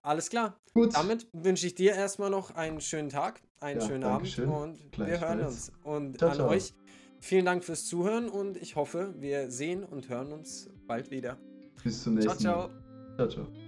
Alles 0.03 0.31
klar. 0.31 0.61
Gut. 0.73 0.95
Damit 0.95 1.27
wünsche 1.33 1.66
ich 1.66 1.75
dir 1.75 1.92
erstmal 1.92 2.31
noch 2.31 2.53
einen 2.53 2.81
schönen 2.81 3.09
Tag, 3.09 3.42
einen 3.59 3.81
ja, 3.81 3.87
schönen 3.87 4.05
Abend 4.05 4.29
schön. 4.29 4.49
und 4.49 4.79
wir 4.99 5.21
hören 5.21 5.40
uns. 5.40 5.73
Und 5.83 6.19
ciao, 6.19 6.31
an 6.31 6.37
ciao. 6.37 6.49
euch 6.49 6.75
vielen 7.19 7.45
Dank 7.45 7.64
fürs 7.64 7.87
Zuhören 7.87 8.29
und 8.29 8.57
ich 8.57 8.77
hoffe, 8.77 9.14
wir 9.19 9.51
sehen 9.51 9.83
und 9.83 10.09
hören 10.09 10.33
uns 10.33 10.71
bald 10.87 11.11
wieder. 11.11 11.38
Bis 11.83 12.05
zum 12.05 12.14
nächsten 12.14 12.31
Mal. 12.31 12.38
Ciao, 12.38 12.69
ciao. 12.69 13.29
Ciao, 13.29 13.29
ciao. 13.29 13.65